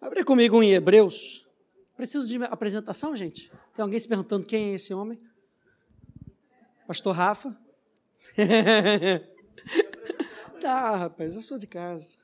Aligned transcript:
Abre 0.00 0.24
comigo 0.24 0.62
em 0.62 0.72
Hebreus. 0.72 1.46
Preciso 1.96 2.28
de 2.28 2.42
apresentação, 2.44 3.16
gente? 3.16 3.50
Tem 3.74 3.82
alguém 3.82 3.98
se 3.98 4.06
perguntando 4.06 4.46
quem 4.46 4.72
é 4.72 4.74
esse 4.74 4.92
homem? 4.92 5.18
Pastor 6.86 7.14
Rafa? 7.14 7.56
tá, 10.60 10.96
rapaz, 10.96 11.34
eu 11.34 11.42
sou 11.42 11.58
de 11.58 11.66
casa. 11.66 12.18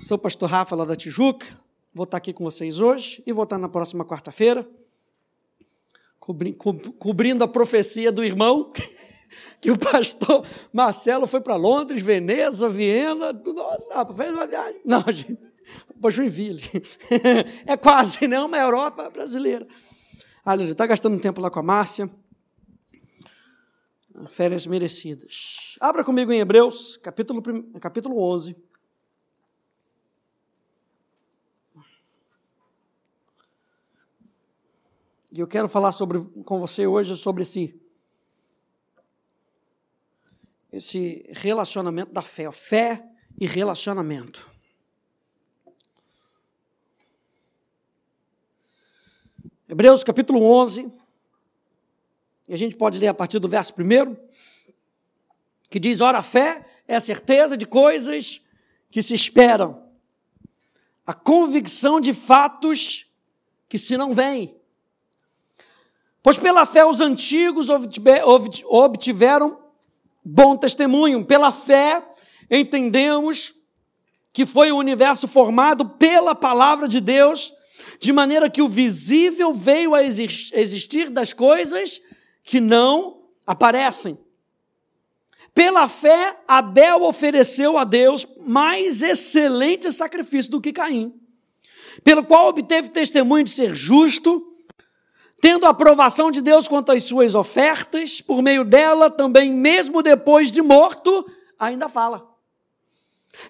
Sou 0.00 0.16
o 0.16 0.20
pastor 0.20 0.50
Rafa 0.50 0.74
lá 0.74 0.84
da 0.84 0.96
Tijuca. 0.96 1.46
Vou 1.94 2.04
estar 2.04 2.18
aqui 2.18 2.32
com 2.32 2.44
vocês 2.44 2.80
hoje 2.80 3.22
e 3.26 3.32
vou 3.32 3.44
estar 3.44 3.58
na 3.58 3.68
próxima 3.68 4.04
quarta-feira, 4.04 4.68
cobri 6.20 6.56
cobrindo 6.98 7.42
a 7.42 7.48
profecia 7.48 8.12
do 8.12 8.24
irmão, 8.24 8.68
que 9.60 9.70
o 9.70 9.78
pastor 9.78 10.46
Marcelo 10.72 11.26
foi 11.26 11.40
para 11.40 11.56
Londres, 11.56 12.02
Veneza, 12.02 12.68
Viena. 12.68 13.32
Nossa, 13.32 14.04
fez 14.14 14.32
uma 14.32 14.46
viagem. 14.46 14.80
Não, 14.84 15.02
gente 15.10 15.47
para 16.00 16.10
Joinville. 16.10 16.62
é 17.66 17.76
quase, 17.76 18.26
não, 18.26 18.46
uma 18.46 18.58
Europa 18.58 19.08
brasileira. 19.10 19.66
Aleluia. 20.44 20.72
Está 20.72 20.86
gastando 20.86 21.20
tempo 21.20 21.40
lá 21.40 21.50
com 21.50 21.58
a 21.58 21.62
Márcia. 21.62 22.10
Férias 24.28 24.66
merecidas. 24.66 25.76
Abra 25.80 26.02
comigo 26.02 26.32
em 26.32 26.40
Hebreus, 26.40 26.96
capítulo, 26.96 27.42
capítulo 27.80 28.20
11. 28.20 28.56
E 35.30 35.40
eu 35.40 35.46
quero 35.46 35.68
falar 35.68 35.92
sobre, 35.92 36.18
com 36.44 36.58
você 36.58 36.86
hoje 36.86 37.14
sobre 37.14 37.42
esse, 37.42 37.78
esse 40.72 41.30
relacionamento 41.34 42.12
da 42.12 42.22
fé. 42.22 42.50
Fé 42.50 43.08
e 43.38 43.46
relacionamento. 43.46 44.50
Hebreus 49.70 50.02
capítulo 50.02 50.42
11, 50.42 50.90
e 52.48 52.54
a 52.54 52.56
gente 52.56 52.74
pode 52.74 52.98
ler 52.98 53.08
a 53.08 53.12
partir 53.12 53.38
do 53.38 53.46
verso 53.46 53.74
1, 53.78 54.16
que 55.68 55.78
diz: 55.78 56.00
Ora, 56.00 56.20
a 56.20 56.22
fé 56.22 56.64
é 56.88 56.96
a 56.96 57.00
certeza 57.00 57.54
de 57.54 57.66
coisas 57.66 58.40
que 58.90 59.02
se 59.02 59.14
esperam, 59.14 59.82
a 61.06 61.12
convicção 61.12 62.00
de 62.00 62.14
fatos 62.14 63.12
que 63.68 63.76
se 63.76 63.98
não 63.98 64.14
veem. 64.14 64.56
Pois 66.22 66.38
pela 66.38 66.64
fé 66.64 66.86
os 66.86 67.02
antigos 67.02 67.68
obtiveram 67.68 69.60
bom 70.24 70.56
testemunho, 70.56 71.26
pela 71.26 71.52
fé 71.52 72.02
entendemos 72.50 73.54
que 74.32 74.46
foi 74.46 74.72
o 74.72 74.78
universo 74.78 75.28
formado 75.28 75.90
pela 75.90 76.34
palavra 76.34 76.88
de 76.88 77.02
Deus 77.02 77.52
de 78.00 78.12
maneira 78.12 78.48
que 78.48 78.62
o 78.62 78.68
visível 78.68 79.52
veio 79.52 79.94
a 79.94 80.02
existir 80.02 81.10
das 81.10 81.32
coisas 81.32 82.00
que 82.42 82.60
não 82.60 83.22
aparecem. 83.46 84.18
Pela 85.54 85.88
fé, 85.88 86.40
Abel 86.46 87.02
ofereceu 87.02 87.76
a 87.76 87.84
Deus 87.84 88.26
mais 88.46 89.02
excelente 89.02 89.90
sacrifício 89.90 90.52
do 90.52 90.60
que 90.60 90.72
Caim, 90.72 91.12
pelo 92.04 92.24
qual 92.24 92.48
obteve 92.48 92.90
testemunho 92.90 93.42
de 93.42 93.50
ser 93.50 93.74
justo, 93.74 94.44
tendo 95.40 95.66
a 95.66 95.70
aprovação 95.70 96.30
de 96.30 96.40
Deus 96.40 96.68
quanto 96.68 96.92
às 96.92 97.04
suas 97.04 97.34
ofertas, 97.34 98.20
por 98.20 98.42
meio 98.42 98.64
dela 98.64 99.10
também, 99.10 99.52
mesmo 99.52 100.02
depois 100.02 100.52
de 100.52 100.62
morto, 100.62 101.28
ainda 101.58 101.88
fala. 101.88 102.24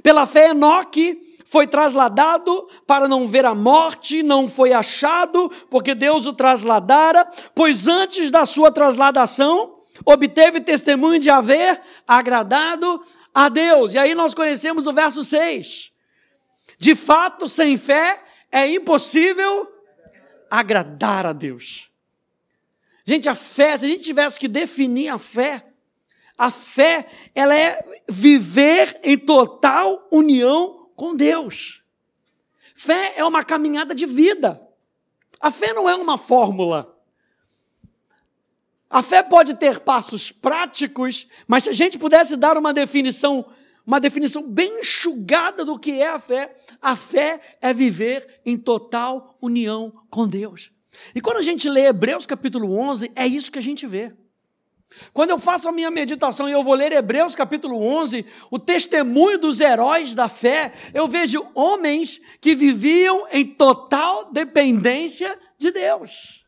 Pela 0.02 0.26
fé, 0.26 0.50
Enoque 0.50 1.18
foi 1.50 1.66
trasladado 1.66 2.68
para 2.86 3.08
não 3.08 3.26
ver 3.26 3.46
a 3.46 3.54
morte, 3.54 4.22
não 4.22 4.46
foi 4.46 4.74
achado, 4.74 5.50
porque 5.70 5.94
Deus 5.94 6.26
o 6.26 6.32
trasladara, 6.34 7.26
pois 7.54 7.86
antes 7.86 8.30
da 8.30 8.44
sua 8.44 8.70
trasladação, 8.70 9.78
obteve 10.04 10.60
testemunho 10.60 11.18
de 11.18 11.30
haver 11.30 11.80
agradado 12.06 13.00
a 13.34 13.48
Deus. 13.48 13.94
E 13.94 13.98
aí 13.98 14.14
nós 14.14 14.34
conhecemos 14.34 14.86
o 14.86 14.92
verso 14.92 15.24
6. 15.24 15.90
De 16.78 16.94
fato, 16.94 17.48
sem 17.48 17.78
fé 17.78 18.22
é 18.52 18.68
impossível 18.68 19.72
agradar 20.50 21.24
a 21.24 21.32
Deus. 21.32 21.90
Gente, 23.06 23.26
a 23.26 23.34
fé, 23.34 23.74
se 23.74 23.86
a 23.86 23.88
gente 23.88 24.04
tivesse 24.04 24.38
que 24.38 24.48
definir 24.48 25.08
a 25.08 25.16
fé, 25.16 25.64
a 26.36 26.50
fé, 26.50 27.06
ela 27.34 27.56
é 27.56 27.82
viver 28.06 29.00
em 29.02 29.16
total 29.16 30.06
união 30.12 30.77
com 30.98 31.14
Deus. 31.14 31.80
Fé 32.74 33.14
é 33.16 33.24
uma 33.24 33.44
caminhada 33.44 33.94
de 33.94 34.04
vida. 34.04 34.60
A 35.40 35.48
fé 35.48 35.72
não 35.72 35.88
é 35.88 35.94
uma 35.94 36.18
fórmula. 36.18 36.92
A 38.90 39.00
fé 39.00 39.22
pode 39.22 39.54
ter 39.54 39.78
passos 39.78 40.32
práticos, 40.32 41.28
mas 41.46 41.64
se 41.64 41.70
a 41.70 41.72
gente 41.72 41.98
pudesse 41.98 42.36
dar 42.36 42.58
uma 42.58 42.74
definição, 42.74 43.46
uma 43.86 44.00
definição 44.00 44.50
bem 44.50 44.80
enxugada 44.80 45.64
do 45.64 45.78
que 45.78 45.92
é 45.92 46.08
a 46.08 46.18
fé, 46.18 46.52
a 46.82 46.96
fé 46.96 47.40
é 47.60 47.72
viver 47.72 48.40
em 48.44 48.56
total 48.56 49.38
união 49.40 49.92
com 50.10 50.26
Deus. 50.26 50.72
E 51.14 51.20
quando 51.20 51.36
a 51.36 51.42
gente 51.42 51.68
lê 51.68 51.86
Hebreus 51.86 52.26
capítulo 52.26 52.76
11, 52.76 53.12
é 53.14 53.24
isso 53.24 53.52
que 53.52 53.58
a 53.58 53.62
gente 53.62 53.86
vê. 53.86 54.16
Quando 55.12 55.30
eu 55.30 55.38
faço 55.38 55.68
a 55.68 55.72
minha 55.72 55.90
meditação 55.90 56.48
e 56.48 56.52
eu 56.52 56.64
vou 56.64 56.74
ler 56.74 56.92
Hebreus 56.92 57.36
capítulo 57.36 57.82
11, 57.82 58.24
o 58.50 58.58
testemunho 58.58 59.38
dos 59.38 59.60
heróis 59.60 60.14
da 60.14 60.28
fé, 60.28 60.72
eu 60.94 61.06
vejo 61.06 61.46
homens 61.54 62.20
que 62.40 62.54
viviam 62.54 63.26
em 63.30 63.44
total 63.44 64.32
dependência 64.32 65.38
de 65.58 65.70
Deus. 65.70 66.44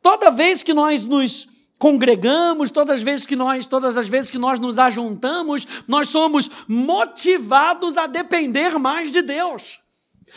Toda 0.00 0.30
vez 0.30 0.62
que 0.62 0.72
nós 0.72 1.04
nos 1.04 1.48
congregamos, 1.78 2.70
todas 2.70 3.00
as 3.00 3.02
vezes 3.02 3.26
que 3.26 3.36
nós, 3.36 3.66
todas 3.66 3.96
as 3.96 4.08
vezes 4.08 4.30
que 4.30 4.38
nós 4.38 4.58
nos 4.58 4.78
ajuntamos, 4.78 5.66
nós 5.86 6.08
somos 6.08 6.48
motivados 6.68 7.98
a 7.98 8.06
depender 8.06 8.78
mais 8.78 9.10
de 9.10 9.20
Deus. 9.20 9.80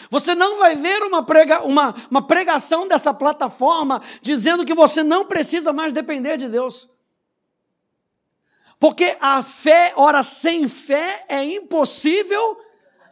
Você 0.10 0.36
não 0.36 0.58
vai 0.58 0.76
ver 0.76 1.02
uma, 1.04 1.24
prega, 1.24 1.62
uma, 1.64 1.96
uma 2.10 2.26
pregação 2.26 2.88
dessa 2.88 3.14
plataforma 3.14 4.02
dizendo 4.22 4.66
que 4.66 4.74
você 4.74 5.04
não 5.04 5.26
precisa 5.26 5.74
mais 5.74 5.94
depender 5.94 6.38
de 6.38 6.48
Deus. 6.48 6.90
Porque 8.80 9.18
a 9.20 9.44
fé, 9.44 9.94
ora, 9.96 10.24
sem 10.24 10.68
fé 10.68 11.26
é 11.28 11.44
impossível 11.44 12.58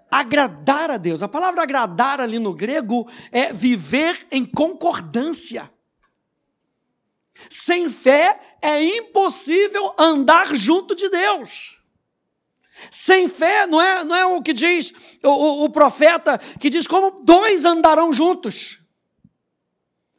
agradar 0.09 0.89
a 0.89 0.97
Deus. 0.97 1.21
A 1.21 1.27
palavra 1.27 1.61
agradar 1.61 2.21
ali 2.21 2.39
no 2.39 2.53
grego 2.53 3.07
é 3.31 3.51
viver 3.51 4.25
em 4.31 4.45
concordância. 4.45 5.69
Sem 7.49 7.89
fé 7.89 8.39
é 8.61 8.81
impossível 8.81 9.93
andar 9.97 10.55
junto 10.55 10.95
de 10.95 11.09
Deus. 11.09 11.76
Sem 12.91 13.27
fé, 13.27 13.65
não 13.67 13.81
é, 13.81 14.03
não 14.03 14.15
é 14.15 14.25
o 14.25 14.41
que 14.41 14.53
diz 14.53 14.93
o, 15.23 15.29
o, 15.29 15.63
o 15.65 15.69
profeta, 15.69 16.37
que 16.59 16.69
diz 16.69 16.87
como 16.87 17.23
dois 17.23 17.65
andarão 17.65 18.13
juntos. 18.13 18.79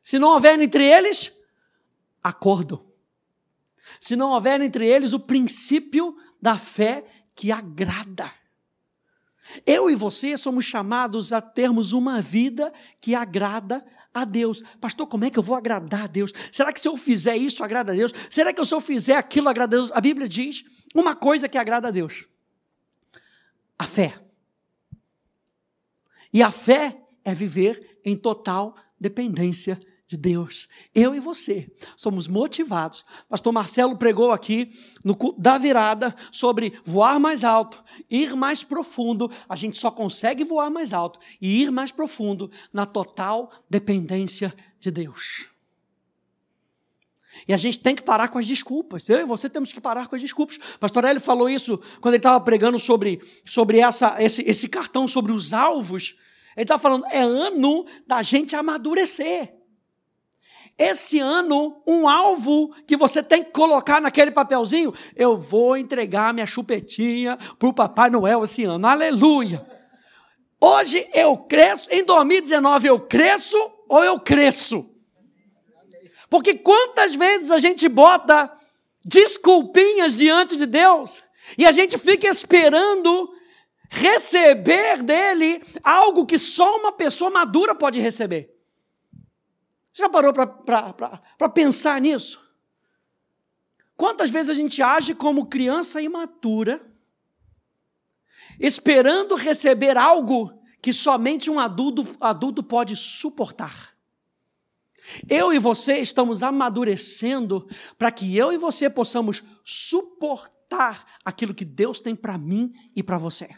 Se 0.03 0.19
não 0.19 0.31
houver 0.31 0.61
entre 0.61 0.85
eles 0.85 1.33
acordo. 2.23 2.85
Se 4.01 4.17
não 4.17 4.31
houver 4.31 4.61
entre 4.61 4.87
eles 4.87 5.13
o 5.13 5.21
princípio 5.21 6.17
da 6.41 6.59
fé 6.59 7.05
que 7.35 7.53
agrada. 7.53 8.31
Eu 9.65 9.89
e 9.89 9.95
você 9.95 10.37
somos 10.37 10.65
chamados 10.65 11.33
a 11.33 11.41
termos 11.41 11.93
uma 11.93 12.21
vida 12.21 12.73
que 13.01 13.15
agrada 13.15 13.85
a 14.13 14.25
Deus. 14.25 14.63
Pastor, 14.81 15.07
como 15.07 15.25
é 15.25 15.31
que 15.31 15.39
eu 15.39 15.43
vou 15.43 15.57
agradar 15.57 16.05
a 16.05 16.07
Deus? 16.07 16.33
Será 16.53 16.73
que 16.73 16.81
se 16.81 16.89
eu 16.89 16.97
fizer 16.97 17.37
isso 17.37 17.65
agrada 17.65 17.93
a 17.93 17.95
Deus? 17.95 18.13
Será 18.29 18.53
que 18.53 18.63
se 18.65 18.75
eu 18.75 18.81
fizer 18.81 19.17
aquilo 19.17 19.49
agrada 19.49 19.77
a 19.77 19.79
Deus? 19.79 19.93
A 19.93 20.01
Bíblia 20.01 20.29
diz 20.29 20.65
uma 20.95 21.15
coisa 21.15 21.49
que 21.49 21.57
agrada 21.57 21.89
a 21.89 21.91
Deus 21.91 22.27
a 23.79 23.85
fé. 23.85 24.19
E 26.33 26.43
a 26.43 26.51
fé 26.51 27.01
é 27.25 27.33
viver 27.33 28.01
em 28.05 28.17
total 28.17 28.75
dependência 29.01 29.81
de 30.07 30.17
Deus. 30.17 30.69
Eu 30.95 31.15
e 31.15 31.21
você 31.21 31.71
somos 31.95 32.27
motivados. 32.27 33.05
Pastor 33.29 33.53
Marcelo 33.53 33.97
pregou 33.97 34.33
aqui 34.33 34.71
no 35.05 35.17
da 35.37 35.59
virada 35.59 36.15
sobre 36.33 36.73
voar 36.85 37.21
mais 37.21 37.45
alto, 37.45 37.85
ir 38.11 38.35
mais 38.35 38.65
profundo. 38.65 39.31
A 39.47 39.55
gente 39.55 39.77
só 39.77 39.91
consegue 39.91 40.45
voar 40.45 40.71
mais 40.71 40.95
alto 40.95 41.21
e 41.41 41.63
ir 41.63 41.71
mais 41.71 41.93
profundo 41.93 42.51
na 42.73 42.87
total 42.87 43.51
dependência 43.69 44.55
de 44.81 44.91
Deus. 44.91 45.58
E 47.47 47.53
a 47.53 47.57
gente 47.57 47.81
tem 47.81 47.95
que 47.95 48.03
parar 48.03 48.29
com 48.29 48.39
as 48.39 48.47
desculpas. 48.47 49.09
Eu 49.09 49.21
e 49.21 49.25
você 49.25 49.49
temos 49.49 49.73
que 49.73 49.81
parar 49.81 50.09
com 50.09 50.17
as 50.17 50.23
desculpas. 50.23 50.59
Pastor 50.81 51.05
Hélio 51.05 51.21
falou 51.21 51.49
isso 51.49 51.79
quando 52.01 52.15
ele 52.15 52.19
estava 52.19 52.41
pregando 52.41 52.79
sobre, 52.79 53.21
sobre 53.45 53.79
essa, 53.79 54.17
esse, 54.19 54.43
esse 54.43 54.69
cartão, 54.69 55.07
sobre 55.07 55.33
os 55.33 55.53
alvos. 55.53 56.17
Ele 56.57 56.65
está 56.65 56.79
falando, 56.79 57.07
é 57.07 57.21
ano 57.21 57.87
da 58.07 58.23
gente 58.23 58.57
amadurecer. 58.57 59.55
Esse 60.77 61.19
ano, 61.19 61.83
um 61.87 62.09
alvo 62.09 62.73
que 62.87 62.97
você 62.97 63.21
tem 63.21 63.43
que 63.43 63.51
colocar 63.51 64.01
naquele 64.01 64.31
papelzinho, 64.31 64.95
eu 65.17 65.37
vou 65.37 65.77
entregar 65.77 66.33
minha 66.33 66.47
chupetinha 66.47 67.37
para 67.59 67.69
o 67.69 67.73
Papai 67.73 68.11
Noel 68.11 68.45
esse 68.45 68.65
ano. 68.65 68.87
Aleluia! 68.87 69.67
Hoje 70.61 71.09
eu 71.13 71.37
cresço, 71.37 71.89
em 71.91 72.05
2019 72.05 72.89
eu 72.89 73.01
cresço 73.01 73.57
ou 73.89 74.05
eu 74.05 74.19
cresço? 74.19 74.89
Porque 76.29 76.55
quantas 76.55 77.15
vezes 77.15 77.51
a 77.51 77.59
gente 77.59 77.89
bota 77.89 78.53
desculpinhas 79.05 80.17
diante 80.17 80.57
de 80.57 80.67
Deus 80.67 81.23
e 81.57 81.65
a 81.65 81.73
gente 81.73 81.97
fica 81.97 82.29
esperando 82.29 83.33
receber 83.89 85.03
dele 85.03 85.63
algo 85.83 86.27
que 86.27 86.39
só 86.39 86.77
uma 86.77 86.93
pessoa 86.93 87.31
madura 87.31 87.75
pode 87.75 87.99
receber. 87.99 88.55
Você 89.91 90.03
já 90.03 90.09
parou 90.09 90.33
para 90.33 91.49
pensar 91.49 92.01
nisso? 92.01 92.41
Quantas 93.97 94.31
vezes 94.31 94.51
a 94.51 94.55
gente 94.55 94.83
age 94.83 95.15
como 95.15 95.47
criança 95.47 96.01
imatura, 96.01 96.81
esperando 98.61 99.35
receber 99.35 99.97
algo 99.97 100.63
que 100.81 100.93
somente 100.93 101.51
um 101.51 101.59
adulto, 101.59 102.07
adulto 102.21 102.63
pode 102.63 102.95
suportar? 102.95 103.98
Eu 105.29 105.53
e 105.53 105.59
você 105.59 105.99
estamos 105.99 106.43
amadurecendo 106.43 107.69
para 107.97 108.11
que 108.11 108.37
eu 108.37 108.53
e 108.53 108.59
você 108.59 108.91
possamos 108.91 109.43
suportar 109.65 111.05
aquilo 111.25 111.55
que 111.55 111.65
Deus 111.65 112.01
tem 112.01 112.15
para 112.15 112.37
mim 112.37 112.73
e 112.95 113.03
para 113.03 113.19
você. 113.19 113.49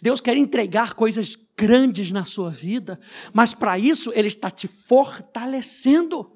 Deus 0.00 0.20
quer 0.20 0.36
entregar 0.36 0.94
coisas 0.94 1.36
grandes 1.56 2.10
na 2.10 2.24
sua 2.24 2.50
vida, 2.50 2.98
mas 3.32 3.54
para 3.54 3.78
isso 3.78 4.12
Ele 4.14 4.28
está 4.28 4.50
te 4.50 4.66
fortalecendo. 4.66 6.32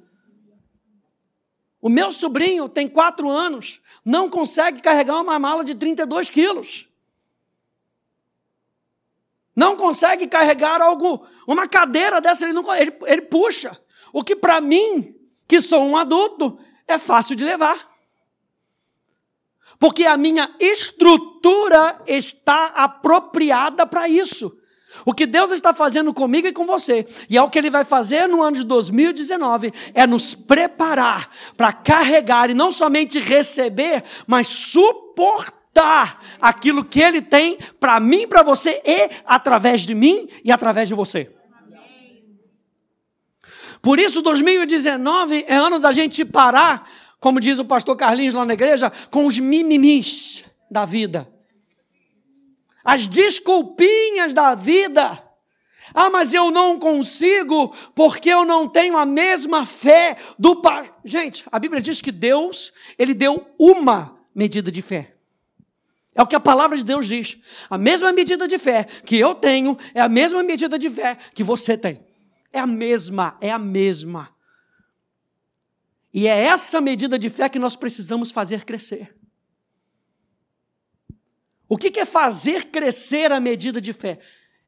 O 1.81 1.88
meu 1.88 2.10
sobrinho 2.10 2.69
tem 2.69 2.88
quatro 2.88 3.28
anos, 3.31 3.81
não 4.05 4.28
consegue 4.28 4.81
carregar 4.81 5.20
uma 5.20 5.38
mala 5.38 5.64
de 5.64 5.75
32 5.75 6.28
quilos. 6.28 6.88
Não 9.58 9.76
consegue 9.76 10.28
carregar 10.28 10.81
algo, 10.81 11.26
uma 11.44 11.66
cadeira 11.66 12.20
dessa, 12.20 12.44
ele, 12.44 12.52
não, 12.52 12.72
ele, 12.72 12.93
ele 13.06 13.22
puxa. 13.22 13.76
O 14.12 14.22
que 14.22 14.37
para 14.37 14.60
mim, 14.60 15.16
que 15.49 15.60
sou 15.60 15.82
um 15.82 15.96
adulto, 15.96 16.56
é 16.87 16.96
fácil 16.96 17.34
de 17.34 17.43
levar 17.43 17.88
porque 19.78 20.05
a 20.05 20.16
minha 20.16 20.50
estrutura 20.58 22.00
está 22.06 22.66
apropriada 22.75 23.87
para 23.87 24.08
isso. 24.08 24.56
O 25.05 25.14
que 25.14 25.26
Deus 25.26 25.52
está 25.52 25.72
fazendo 25.72 26.12
comigo 26.12 26.49
e 26.49 26.52
com 26.52 26.66
você, 26.66 27.06
e 27.31 27.37
é 27.37 27.43
o 27.43 27.49
que 27.49 27.58
Ele 27.58 27.70
vai 27.70 27.84
fazer 27.84 28.26
no 28.26 28.43
ano 28.43 28.56
de 28.56 28.64
2019, 28.64 29.72
é 29.94 30.06
nos 30.06 30.34
preparar 30.34 31.31
para 31.56 31.72
carregar 31.72 32.50
e 32.50 32.55
não 32.55 32.72
somente 32.72 33.20
receber, 33.20 34.02
mas 34.26 34.49
suportar 34.49 35.57
aquilo 36.41 36.85
que 36.85 37.01
Ele 37.01 37.21
tem 37.21 37.59
para 37.79 37.99
mim, 38.01 38.27
para 38.27 38.43
você 38.43 38.81
e 38.85 39.11
através 39.25 39.83
de 39.83 39.95
mim 39.95 40.29
e 40.45 40.53
através 40.53 40.89
de 40.89 40.95
você. 40.95 41.33
Por 43.81 43.99
isso, 43.99 44.23
2019 44.23 45.45
é 45.47 45.55
ano 45.55 45.79
da 45.79 45.93
gente 45.93 46.25
parar 46.25 46.89
como 47.21 47.41
diz 47.41 47.59
o 47.59 47.65
pastor 47.65 47.97
Carlinhos 47.97 48.35
lá 48.35 48.45
na 48.45 48.55
igreja, 48.55 48.93
com 49.11 49.27
os 49.27 49.39
mimimis 49.39 50.45
da 50.71 50.85
vida. 50.85 51.29
As 52.85 53.09
desculpinhas 53.09 54.33
da 54.33 54.55
vida. 54.55 55.25
Ah, 55.95 56.11
mas 56.11 56.33
eu 56.33 56.51
não 56.51 56.79
consigo 56.79 57.75
porque 57.95 58.29
eu 58.29 58.45
não 58.45 58.69
tenho 58.69 58.97
a 58.97 59.07
mesma 59.07 59.67
fé 59.67 60.17
do 60.39 60.57
pai. 60.57 60.93
Gente, 61.05 61.45
a 61.51 61.59
Bíblia 61.59 61.81
diz 61.81 62.01
que 62.01 62.13
Deus, 62.13 62.73
ele 62.99 63.15
deu 63.15 63.47
uma 63.59 64.19
medida 64.35 64.71
de 64.71 64.83
fé. 64.83 65.18
É 66.14 66.22
o 66.22 66.26
que 66.26 66.34
a 66.34 66.40
palavra 66.40 66.76
de 66.76 66.84
Deus 66.84 67.06
diz. 67.06 67.38
A 67.70 67.78
mesma 67.78 68.12
medida 68.12 68.49
de 68.49 68.58
fé 68.58 68.84
que 68.84 69.16
eu 69.16 69.34
tenho 69.34 69.78
é 69.94 70.00
a 70.00 70.08
mesma 70.08 70.43
medida 70.43 70.78
de 70.78 70.90
fé 70.90 71.16
que 71.34 71.44
você 71.44 71.76
tem. 71.76 72.00
É 72.52 72.58
a 72.58 72.66
mesma, 72.66 73.37
é 73.40 73.50
a 73.50 73.58
mesma. 73.58 74.34
E 76.12 76.26
é 76.26 76.44
essa 76.44 76.81
medida 76.81 77.19
de 77.19 77.28
fé 77.28 77.49
que 77.49 77.58
nós 77.58 77.76
precisamos 77.76 78.31
fazer 78.31 78.64
crescer. 78.64 79.14
O 81.69 81.76
que 81.76 82.00
é 82.00 82.05
fazer 82.06 82.70
crescer 82.70 83.31
a 83.31 83.38
medida 83.38 83.81
de 83.81 83.93
fé? 83.93 84.19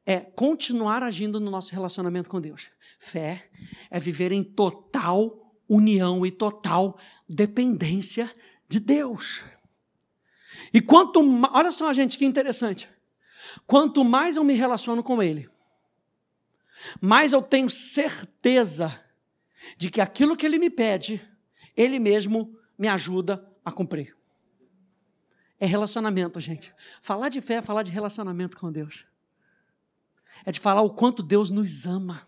É 0.05 0.19
continuar 0.19 1.01
agindo 1.01 1.39
no 1.39 1.49
nosso 1.49 1.73
relacionamento 1.73 2.29
com 2.29 2.39
Deus. 2.39 2.69
Fé 2.99 3.49
é 3.89 3.99
viver 3.99 4.31
em 4.31 4.43
total 4.43 5.51
união 5.67 6.25
e 6.25 6.31
total 6.31 6.99
dependência 7.27 8.31
de 8.69 8.79
Deus. 8.79 9.43
E 10.73 10.81
quanto 10.81 11.21
olha 11.51 11.71
só, 11.71 11.91
gente, 11.93 12.17
que 12.17 12.25
interessante. 12.25 12.89
Quanto 13.67 14.03
mais 14.05 14.37
eu 14.37 14.43
me 14.43 14.53
relaciono 14.53 15.03
com 15.03 15.21
Ele, 15.21 15.49
mais 16.99 17.33
eu 17.33 17.41
tenho 17.41 17.69
certeza 17.69 18.97
de 19.77 19.89
que 19.89 20.01
aquilo 20.01 20.35
que 20.35 20.45
Ele 20.45 20.57
me 20.57 20.69
pede, 20.69 21.21
ele 21.75 21.99
mesmo 21.99 22.57
me 22.77 22.87
ajuda 22.87 23.45
a 23.63 23.71
cumprir. 23.71 24.15
É 25.59 25.65
relacionamento, 25.65 26.39
gente. 26.39 26.73
Falar 27.01 27.29
de 27.29 27.39
fé 27.39 27.55
é 27.55 27.61
falar 27.61 27.83
de 27.83 27.91
relacionamento 27.91 28.57
com 28.57 28.71
Deus. 28.71 29.05
É 30.45 30.51
de 30.51 30.59
falar 30.59 30.81
o 30.81 30.89
quanto 30.89 31.21
Deus 31.21 31.51
nos 31.51 31.85
ama, 31.85 32.27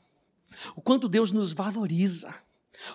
o 0.75 0.81
quanto 0.81 1.09
Deus 1.09 1.31
nos 1.31 1.51
valoriza. 1.53 2.33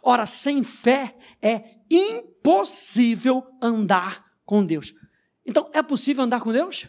Ora, 0.03 0.27
sem 0.27 0.63
fé 0.63 1.17
é 1.43 1.79
impossível 1.91 3.45
andar 3.61 4.33
com 4.45 4.65
Deus. 4.65 4.95
Então, 5.49 5.67
é 5.73 5.83
possível 5.83 6.25
andar 6.25 6.41
com 6.43 6.53
Deus? 6.53 6.89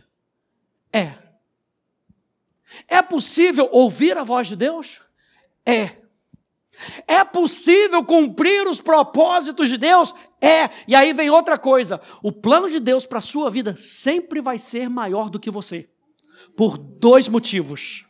É. 0.92 1.14
É 2.90 3.02
possível 3.02 3.70
ouvir 3.72 4.18
a 4.18 4.24
voz 4.24 4.50
de 4.50 4.58
Deus? 4.58 5.00
É. 5.66 5.96
É 7.08 7.24
possível 7.24 8.04
cumprir 8.04 8.68
os 8.68 8.82
propósitos 8.82 9.70
de 9.70 9.78
Deus? 9.78 10.14
É. 10.42 10.70
E 10.86 10.94
aí 10.94 11.14
vem 11.14 11.30
outra 11.30 11.58
coisa: 11.58 12.02
o 12.22 12.34
plano 12.34 12.70
de 12.70 12.82
Deus 12.82 13.06
para 13.06 13.20
a 13.20 13.22
sua 13.22 13.50
vida 13.50 13.78
sempre 13.78 14.42
vai 14.42 14.58
ser 14.58 14.90
maior 14.90 15.30
do 15.30 15.40
que 15.40 15.50
você. 15.50 15.90
Por 16.58 16.78
dois 16.78 17.30
motivos. 17.30 18.06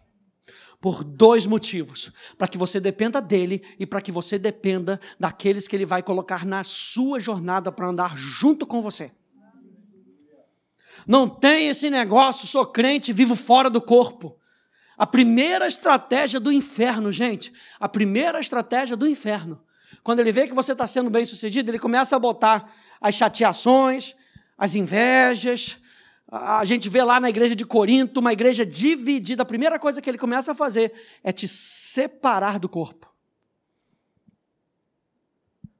Por 0.82 1.04
dois 1.04 1.46
motivos. 1.46 2.12
Para 2.40 2.48
que 2.48 2.58
você 2.58 2.80
dependa 2.80 3.22
dele 3.22 3.62
e 3.78 3.86
para 3.86 4.02
que 4.02 4.12
você 4.12 4.40
dependa 4.40 5.00
daqueles 5.20 5.68
que 5.68 5.76
ele 5.76 5.86
vai 5.86 6.02
colocar 6.02 6.44
na 6.44 6.64
sua 6.64 7.20
jornada 7.20 7.72
para 7.72 7.88
andar 7.88 8.18
junto 8.18 8.66
com 8.66 8.82
você. 8.82 9.12
Não 11.08 11.28
tem 11.28 11.68
esse 11.68 11.90
negócio, 11.90 12.48
sou 12.48 12.66
crente, 12.66 13.14
vivo 13.14 13.36
fora 13.36 13.70
do 13.70 13.82
corpo. 13.82 14.36
A 14.98 15.08
primeira 15.08 15.66
estratégia 15.66 16.40
do 16.40 16.52
inferno, 16.52 17.12
gente, 17.12 17.54
a 17.80 17.88
primeira 17.88 18.40
estratégia 18.40 18.98
do 18.98 19.08
inferno. 19.08 19.62
Quando 20.04 20.20
ele 20.20 20.32
vê 20.32 20.48
que 20.48 20.54
você 20.54 20.74
está 20.74 20.86
sendo 20.86 21.10
bem 21.10 21.24
sucedido, 21.26 21.72
ele 21.72 21.80
começa 21.80 22.16
a 22.16 22.20
botar 22.20 22.72
as 23.00 23.16
chateações, 23.16 24.16
as 24.58 24.76
invejas. 24.76 25.80
A 26.32 26.64
gente 26.66 26.90
vê 26.90 27.04
lá 27.04 27.20
na 27.20 27.30
igreja 27.30 27.56
de 27.56 27.66
Corinto, 27.66 28.20
uma 28.20 28.34
igreja 28.34 28.66
dividida. 28.66 29.44
A 29.44 29.46
primeira 29.46 29.80
coisa 29.80 30.02
que 30.02 30.10
ele 30.10 30.18
começa 30.18 30.52
a 30.52 30.56
fazer 30.56 30.92
é 31.24 31.32
te 31.32 31.48
separar 31.48 32.60
do 32.60 32.70
corpo. 32.70 33.10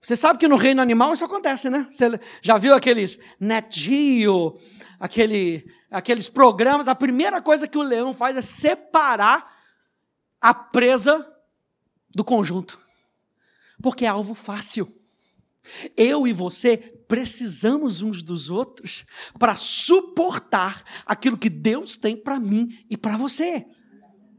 Você 0.02 0.16
sabe 0.16 0.40
que 0.40 0.48
no 0.48 0.56
reino 0.56 0.82
animal 0.82 1.12
isso 1.12 1.26
acontece, 1.26 1.70
né? 1.70 1.88
Você 1.92 2.20
já 2.42 2.58
viu 2.58 2.74
aqueles 2.74 3.20
netio, 3.40 4.58
aquele, 5.00 5.70
aqueles 5.92 6.30
programas? 6.30 6.88
A 6.88 6.96
primeira 6.96 7.42
coisa 7.42 7.68
que 7.68 7.78
o 7.78 7.84
leão 7.84 8.14
faz 8.14 8.38
é 8.38 8.42
separar 8.42 9.58
a 10.40 10.54
presa 10.54 11.28
do 12.16 12.24
conjunto, 12.24 12.80
porque 13.82 14.06
é 14.06 14.08
alvo 14.08 14.34
fácil. 14.34 14.88
Eu 15.98 16.26
e 16.26 16.32
você 16.32 16.78
precisamos 17.08 18.02
uns 18.02 18.24
dos 18.24 18.50
outros 18.50 19.06
para 19.38 19.56
suportar 19.56 20.84
aquilo 21.06 21.38
que 21.38 21.50
Deus 21.50 21.98
tem 21.98 22.16
para 22.16 22.40
mim 22.40 22.86
e 22.90 22.96
para 22.96 23.18
você. 23.18 23.66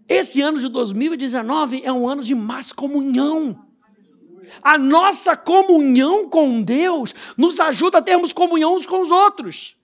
Esse 0.08 0.40
ano 0.40 0.58
de 0.58 0.68
2019 0.68 1.82
é 1.84 1.92
um 1.92 2.08
ano 2.08 2.24
de 2.24 2.34
mais 2.34 2.72
comunhão. 2.72 3.69
A 4.62 4.78
nossa 4.78 5.36
comunhão 5.36 6.28
com 6.28 6.62
Deus 6.62 7.14
nos 7.36 7.60
ajuda 7.60 7.98
a 7.98 8.02
termos 8.02 8.32
comunhão 8.32 8.74
uns 8.74 8.86
com 8.86 9.00
os 9.02 9.10
outros. 9.10 9.76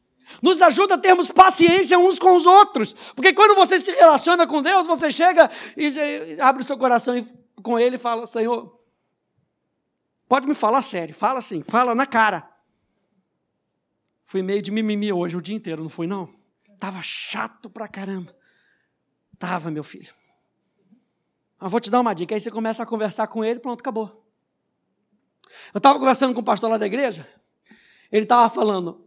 Nos 0.43 0.61
ajuda 0.61 0.95
a 0.95 0.99
termos 0.99 1.31
paciência 1.31 1.99
uns 1.99 2.19
com 2.19 2.35
os 2.37 2.47
outros. 2.47 2.95
Porque 3.15 3.33
quando 3.33 3.55
você 3.55 3.79
se 3.79 3.91
relaciona 3.93 4.47
com 4.47 4.61
Deus, 4.61 4.87
você 4.87 5.11
chega 5.11 5.51
e 5.77 6.37
abre 6.41 6.63
o 6.63 6.65
seu 6.65 6.77
coração 6.77 7.15
com 7.63 7.79
Ele 7.79 7.97
e 7.97 7.99
fala: 7.99 8.27
Senhor, 8.27 8.79
pode 10.29 10.47
me 10.47 10.55
falar 10.55 10.83
sério, 10.83 11.15
fala 11.15 11.39
assim, 11.39 11.63
fala 11.63 11.95
na 11.95 12.07
cara. 12.07 12.49
Fui 14.25 14.43
meio 14.43 14.61
de 14.61 14.73
mimimi 14.73 15.13
hoje 15.13 15.37
o 15.37 15.41
dia 15.41 15.55
inteiro, 15.55 15.83
não 15.83 15.89
fui 15.89 16.07
não? 16.07 16.29
Tava 16.81 17.01
chato 17.01 17.71
pra 17.71 17.87
caramba. 17.87 18.35
Tava, 19.39 19.71
meu 19.71 19.85
filho. 19.85 20.13
Mas 21.59 21.71
vou 21.71 21.81
te 21.81 21.91
dar 21.91 22.01
uma 22.01 22.15
dica. 22.15 22.35
Aí 22.35 22.41
você 22.41 22.51
começa 22.51 22.83
a 22.83 22.87
conversar 22.87 23.27
com 23.29 23.45
ele, 23.45 23.61
pronto, 23.61 23.81
acabou. 23.81 24.26
Eu 25.73 25.79
estava 25.79 25.99
conversando 25.99 26.35
com 26.35 26.41
o 26.41 26.45
pastor 26.45 26.71
lá 26.71 26.79
da 26.79 26.87
igreja, 26.87 27.29
ele 28.11 28.25
estava 28.25 28.49
falando, 28.53 29.07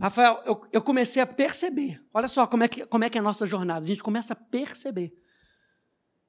Rafael, 0.00 0.42
eu, 0.46 0.66
eu 0.72 0.82
comecei 0.82 1.20
a 1.20 1.26
perceber. 1.26 2.02
Olha 2.12 2.26
só 2.26 2.46
como 2.46 2.64
é, 2.64 2.68
que, 2.68 2.86
como 2.86 3.04
é 3.04 3.10
que 3.10 3.18
é 3.18 3.20
a 3.20 3.24
nossa 3.24 3.44
jornada. 3.44 3.84
A 3.84 3.88
gente 3.88 4.02
começa 4.02 4.32
a 4.32 4.36
perceber. 4.36 5.14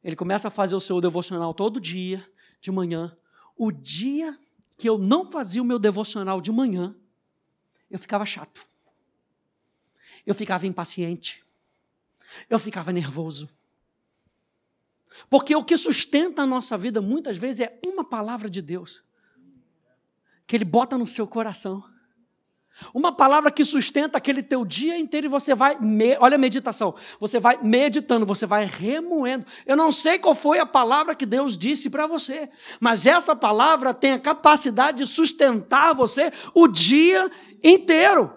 Ele 0.03 0.15
começa 0.15 0.49
a 0.49 0.51
fazer 0.51 0.75
o 0.75 0.79
seu 0.79 0.99
devocional 0.99 1.53
todo 1.53 1.79
dia, 1.79 2.25
de 2.59 2.69
manhã. 2.69 3.15
O 3.55 3.71
dia 3.71 4.37
que 4.77 4.89
eu 4.89 4.97
não 4.97 5.23
fazia 5.23 5.61
o 5.61 5.65
meu 5.65 5.79
devocional 5.79 6.41
de 6.41 6.51
manhã, 6.51 6.93
eu 7.89 7.97
ficava 7.97 8.25
chato. 8.25 8.67
Eu 10.25 10.35
ficava 10.35 10.67
impaciente. 10.67 11.43
Eu 12.49 12.59
ficava 12.59 12.91
nervoso. 12.91 13.49
Porque 15.29 15.55
o 15.55 15.63
que 15.63 15.77
sustenta 15.77 16.41
a 16.41 16.45
nossa 16.45 16.77
vida 16.77 17.01
muitas 17.01 17.37
vezes 17.37 17.61
é 17.61 17.79
uma 17.85 18.03
palavra 18.03 18.49
de 18.49 18.61
Deus 18.61 19.03
que 20.51 20.57
Ele 20.57 20.65
bota 20.65 20.97
no 20.97 21.07
seu 21.07 21.25
coração. 21.25 21.81
Uma 22.93 23.15
palavra 23.15 23.49
que 23.49 23.63
sustenta 23.63 24.17
aquele 24.17 24.43
teu 24.43 24.65
dia 24.65 24.99
inteiro 24.99 25.27
e 25.27 25.29
você 25.29 25.55
vai, 25.55 25.77
olha 26.19 26.35
a 26.35 26.37
meditação, 26.37 26.93
você 27.21 27.39
vai 27.39 27.57
meditando, 27.63 28.25
você 28.25 28.45
vai 28.45 28.65
remoendo. 28.65 29.45
Eu 29.65 29.77
não 29.77 29.93
sei 29.93 30.19
qual 30.19 30.35
foi 30.35 30.59
a 30.59 30.65
palavra 30.65 31.15
que 31.15 31.25
Deus 31.25 31.57
disse 31.57 31.89
para 31.89 32.05
você, 32.05 32.49
mas 32.81 33.05
essa 33.05 33.33
palavra 33.33 33.93
tem 33.93 34.11
a 34.11 34.19
capacidade 34.19 34.97
de 34.97 35.07
sustentar 35.07 35.95
você 35.95 36.33
o 36.53 36.67
dia 36.67 37.31
inteiro. 37.63 38.35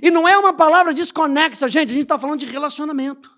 E 0.00 0.12
não 0.12 0.28
é 0.28 0.38
uma 0.38 0.52
palavra 0.52 0.94
desconexa, 0.94 1.66
gente, 1.66 1.90
a 1.90 1.94
gente 1.94 2.04
está 2.04 2.16
falando 2.16 2.38
de 2.38 2.46
relacionamento. 2.46 3.28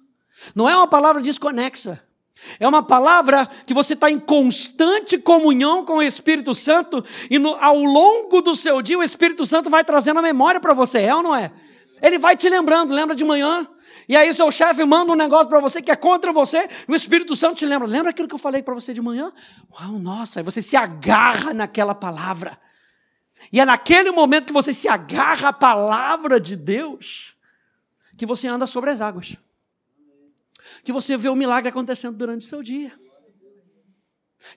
Não 0.54 0.68
é 0.68 0.76
uma 0.76 0.86
palavra 0.86 1.22
desconexa. 1.22 2.09
É 2.58 2.66
uma 2.66 2.82
palavra 2.82 3.46
que 3.66 3.74
você 3.74 3.94
está 3.94 4.10
em 4.10 4.18
constante 4.18 5.18
comunhão 5.18 5.84
com 5.84 5.96
o 5.96 6.02
Espírito 6.02 6.54
Santo 6.54 7.04
e 7.30 7.38
no, 7.38 7.54
ao 7.56 7.76
longo 7.76 8.40
do 8.40 8.54
seu 8.54 8.80
dia 8.80 8.98
o 8.98 9.02
Espírito 9.02 9.44
Santo 9.44 9.68
vai 9.68 9.84
trazendo 9.84 10.18
a 10.18 10.22
memória 10.22 10.60
para 10.60 10.74
você, 10.74 11.00
é 11.00 11.14
ou 11.14 11.22
não 11.22 11.34
é? 11.34 11.52
Ele 12.02 12.18
vai 12.18 12.36
te 12.36 12.48
lembrando, 12.48 12.94
lembra 12.94 13.14
de 13.14 13.24
manhã? 13.24 13.68
E 14.08 14.16
aí 14.16 14.32
seu 14.34 14.50
chefe 14.50 14.84
manda 14.84 15.12
um 15.12 15.14
negócio 15.14 15.48
para 15.48 15.60
você 15.60 15.80
que 15.80 15.90
é 15.90 15.96
contra 15.96 16.32
você, 16.32 16.66
e 16.88 16.92
o 16.92 16.96
Espírito 16.96 17.36
Santo 17.36 17.56
te 17.56 17.66
lembra. 17.66 17.86
Lembra 17.86 18.10
aquilo 18.10 18.26
que 18.26 18.34
eu 18.34 18.38
falei 18.38 18.62
para 18.62 18.74
você 18.74 18.92
de 18.92 19.00
manhã? 19.00 19.32
Uau, 19.72 19.98
nossa, 19.98 20.40
aí 20.40 20.44
você 20.44 20.60
se 20.60 20.76
agarra 20.76 21.54
naquela 21.54 21.94
palavra. 21.94 22.58
E 23.52 23.60
é 23.60 23.64
naquele 23.64 24.10
momento 24.10 24.46
que 24.46 24.52
você 24.52 24.72
se 24.72 24.88
agarra 24.88 25.48
à 25.48 25.52
palavra 25.52 26.40
de 26.40 26.56
Deus 26.56 27.36
que 28.16 28.26
você 28.26 28.48
anda 28.48 28.66
sobre 28.66 28.90
as 28.90 29.00
águas 29.00 29.36
que 30.82 30.92
você 30.92 31.16
vê 31.16 31.28
o 31.28 31.36
milagre 31.36 31.68
acontecendo 31.68 32.16
durante 32.16 32.42
o 32.42 32.48
seu 32.48 32.62
dia. 32.62 32.92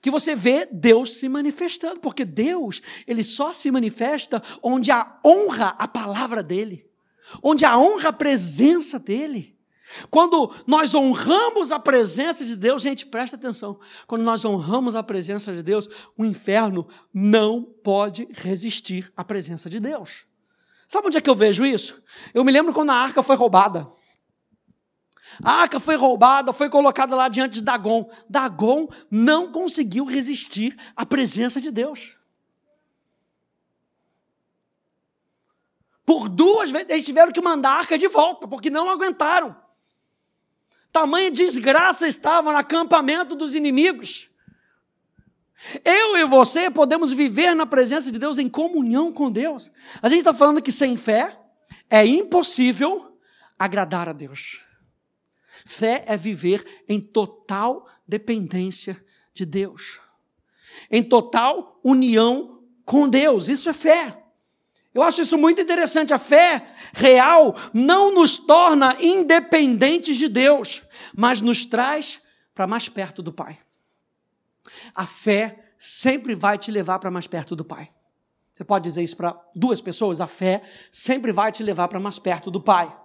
Que 0.01 0.09
você 0.09 0.35
vê 0.35 0.67
Deus 0.71 1.17
se 1.17 1.27
manifestando, 1.27 1.99
porque 1.99 2.23
Deus, 2.23 2.81
ele 3.05 3.23
só 3.23 3.51
se 3.53 3.69
manifesta 3.69 4.41
onde 4.61 4.91
há 4.91 5.19
honra 5.25 5.75
a 5.77 5.87
palavra 5.87 6.41
dele, 6.41 6.89
onde 7.41 7.65
há 7.65 7.77
honra 7.77 8.09
a 8.09 8.13
presença 8.13 8.97
dele. 8.97 9.53
Quando 10.09 10.51
nós 10.65 10.95
honramos 10.95 11.71
a 11.71 11.79
presença 11.79 12.43
de 12.43 12.55
Deus, 12.55 12.81
gente, 12.81 13.05
presta 13.05 13.35
atenção. 13.35 13.79
Quando 14.07 14.23
nós 14.23 14.43
honramos 14.43 14.95
a 14.95 15.03
presença 15.03 15.53
de 15.53 15.61
Deus, 15.61 15.89
o 16.17 16.25
inferno 16.25 16.87
não 17.13 17.61
pode 17.61 18.27
resistir 18.31 19.11
à 19.15 19.23
presença 19.23 19.69
de 19.69 19.79
Deus. 19.79 20.25
Sabe 20.87 21.07
onde 21.07 21.17
é 21.17 21.21
que 21.21 21.29
eu 21.29 21.35
vejo 21.35 21.65
isso? 21.65 22.01
Eu 22.33 22.43
me 22.43 22.51
lembro 22.51 22.73
quando 22.73 22.91
a 22.91 22.95
arca 22.95 23.21
foi 23.21 23.35
roubada. 23.35 23.87
A 25.41 25.61
arca 25.61 25.79
foi 25.79 25.95
roubada, 25.95 26.53
foi 26.53 26.69
colocada 26.69 27.15
lá 27.15 27.27
diante 27.27 27.55
de 27.55 27.61
Dagon. 27.61 28.09
Dagon 28.29 28.87
não 29.09 29.51
conseguiu 29.51 30.05
resistir 30.05 30.77
à 30.95 31.05
presença 31.05 31.61
de 31.61 31.71
Deus. 31.71 32.17
Por 36.05 36.27
duas 36.27 36.69
vezes 36.69 36.89
eles 36.89 37.05
tiveram 37.05 37.31
que 37.31 37.41
mandar 37.41 37.71
a 37.71 37.79
arca 37.79 37.97
de 37.97 38.07
volta, 38.07 38.47
porque 38.47 38.69
não 38.69 38.89
aguentaram. 38.89 39.55
Tamanha 40.91 41.31
desgraça 41.31 42.07
estava 42.07 42.51
no 42.51 42.57
acampamento 42.57 43.35
dos 43.35 43.55
inimigos. 43.55 44.29
Eu 45.83 46.17
e 46.17 46.25
você 46.25 46.69
podemos 46.69 47.13
viver 47.13 47.55
na 47.55 47.65
presença 47.65 48.11
de 48.11 48.19
Deus 48.19 48.37
em 48.37 48.49
comunhão 48.49 49.11
com 49.11 49.31
Deus. 49.31 49.71
A 50.01 50.09
gente 50.09 50.19
está 50.19 50.33
falando 50.33 50.61
que 50.61 50.71
sem 50.71 50.97
fé 50.97 51.39
é 51.89 52.05
impossível 52.05 53.17
agradar 53.57 54.09
a 54.09 54.13
Deus. 54.13 54.62
Fé 55.65 56.03
é 56.07 56.17
viver 56.17 56.83
em 56.87 56.99
total 56.99 57.87
dependência 58.07 59.03
de 59.33 59.45
Deus, 59.45 59.99
em 60.91 61.03
total 61.03 61.79
união 61.83 62.63
com 62.85 63.07
Deus. 63.07 63.47
Isso 63.47 63.69
é 63.69 63.73
fé. 63.73 64.23
Eu 64.93 65.01
acho 65.01 65.21
isso 65.21 65.37
muito 65.37 65.59
interessante. 65.61 66.13
A 66.13 66.19
fé 66.19 66.67
real 66.93 67.55
não 67.73 68.13
nos 68.13 68.37
torna 68.37 68.95
independentes 69.01 70.17
de 70.17 70.27
Deus, 70.27 70.83
mas 71.15 71.41
nos 71.41 71.65
traz 71.65 72.21
para 72.53 72.67
mais 72.67 72.87
perto 72.87 73.23
do 73.23 73.33
Pai. 73.33 73.57
A 74.93 75.05
fé 75.05 75.73
sempre 75.79 76.35
vai 76.35 76.57
te 76.57 76.69
levar 76.71 76.99
para 76.99 77.09
mais 77.09 77.25
perto 77.25 77.55
do 77.55 77.65
Pai. 77.65 77.89
Você 78.53 78.63
pode 78.63 78.83
dizer 78.83 79.01
isso 79.01 79.17
para 79.17 79.35
duas 79.55 79.81
pessoas? 79.81 80.21
A 80.21 80.27
fé 80.27 80.61
sempre 80.91 81.31
vai 81.31 81.51
te 81.51 81.63
levar 81.63 81.87
para 81.87 81.99
mais 81.99 82.19
perto 82.19 82.51
do 82.51 82.61
Pai 82.61 82.95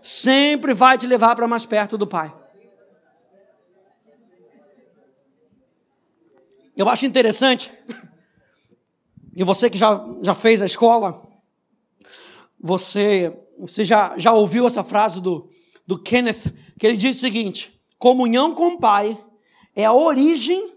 sempre 0.00 0.74
vai 0.74 0.98
te 0.98 1.06
levar 1.06 1.34
para 1.34 1.48
mais 1.48 1.66
perto 1.66 1.96
do 1.96 2.06
Pai. 2.06 2.34
Eu 6.76 6.88
acho 6.88 7.06
interessante, 7.06 7.70
e 9.36 9.44
você 9.44 9.70
que 9.70 9.78
já, 9.78 10.04
já 10.22 10.34
fez 10.34 10.60
a 10.60 10.66
escola, 10.66 11.22
você, 12.58 13.32
você 13.58 13.84
já, 13.84 14.16
já 14.18 14.32
ouviu 14.32 14.66
essa 14.66 14.82
frase 14.82 15.20
do, 15.20 15.48
do 15.86 16.00
Kenneth, 16.00 16.52
que 16.78 16.86
ele 16.86 16.96
diz 16.96 17.16
o 17.16 17.20
seguinte: 17.20 17.80
comunhão 17.98 18.54
com 18.54 18.74
o 18.74 18.78
Pai 18.78 19.16
é 19.76 19.84
a 19.84 19.92
origem 19.92 20.72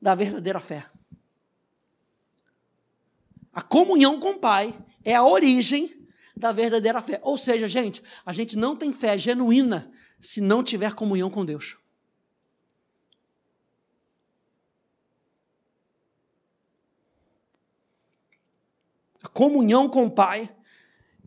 da 0.00 0.14
verdadeira 0.14 0.60
fé. 0.60 0.86
A 3.52 3.62
comunhão 3.62 4.20
com 4.20 4.32
o 4.32 4.38
Pai 4.38 4.74
é 5.04 5.14
a 5.14 5.24
origem 5.24 5.95
da 6.36 6.52
verdadeira 6.52 7.00
fé. 7.00 7.18
Ou 7.22 7.38
seja, 7.38 7.66
gente, 7.66 8.02
a 8.24 8.32
gente 8.32 8.56
não 8.56 8.76
tem 8.76 8.92
fé 8.92 9.16
genuína 9.16 9.90
se 10.20 10.40
não 10.40 10.62
tiver 10.62 10.94
comunhão 10.94 11.30
com 11.30 11.44
Deus. 11.44 11.78
A 19.24 19.28
comunhão 19.28 19.88
com 19.88 20.04
o 20.04 20.10
Pai 20.10 20.54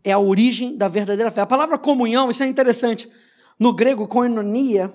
é 0.04 0.12
a 0.12 0.18
origem 0.18 0.76
da 0.76 0.88
verdadeira 0.88 1.30
fé. 1.30 1.40
A 1.40 1.46
palavra 1.46 1.76
comunhão, 1.76 2.30
isso 2.30 2.42
é 2.42 2.46
interessante. 2.46 3.10
No 3.58 3.74
grego, 3.74 4.08
koinonia, 4.08 4.94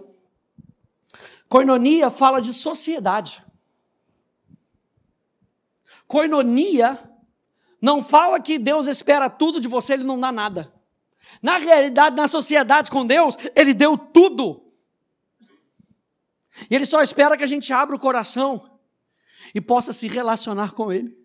koinonia 1.47 2.09
fala 2.09 2.39
de 2.39 2.51
sociedade. 2.53 3.43
Koinonia 6.07 6.97
não 7.81 8.01
fala 8.01 8.39
que 8.39 8.57
Deus 8.57 8.87
espera 8.87 9.29
tudo 9.29 9.59
de 9.59 9.67
você, 9.67 9.93
ele 9.93 10.03
não 10.03 10.19
dá 10.19 10.31
nada. 10.31 10.73
Na 11.41 11.57
realidade, 11.57 12.15
na 12.15 12.27
sociedade 12.27 12.89
com 12.89 13.05
Deus, 13.05 13.37
ele 13.55 13.73
deu 13.73 13.97
tudo. 13.97 14.63
E 16.69 16.75
ele 16.75 16.85
só 16.85 17.01
espera 17.01 17.37
que 17.37 17.43
a 17.43 17.47
gente 17.47 17.71
abra 17.73 17.95
o 17.95 17.99
coração 17.99 18.79
e 19.53 19.59
possa 19.59 19.91
se 19.91 20.07
relacionar 20.07 20.71
com 20.71 20.91
ele. 20.91 21.17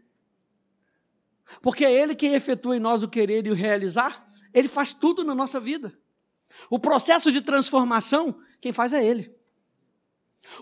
Porque 1.63 1.85
é 1.85 1.93
ele 1.93 2.15
quem 2.15 2.35
efetua 2.35 2.77
em 2.77 2.81
nós 2.81 3.03
o 3.03 3.09
querer 3.09 3.47
e 3.47 3.51
o 3.51 3.55
realizar, 3.55 4.29
ele 4.53 4.69
faz 4.69 4.93
tudo 4.93 5.25
na 5.25 5.35
nossa 5.35 5.59
vida. 5.59 5.97
O 6.69 6.79
processo 6.79 7.31
de 7.31 7.41
transformação, 7.41 8.41
quem 8.61 8.73
faz 8.73 8.93
é 8.93 9.05
ele. 9.05 9.35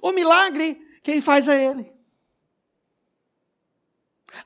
O 0.03 0.13
milagre, 0.13 0.81
quem 1.03 1.21
faz 1.21 1.49
é 1.49 1.71
ele. 1.71 1.98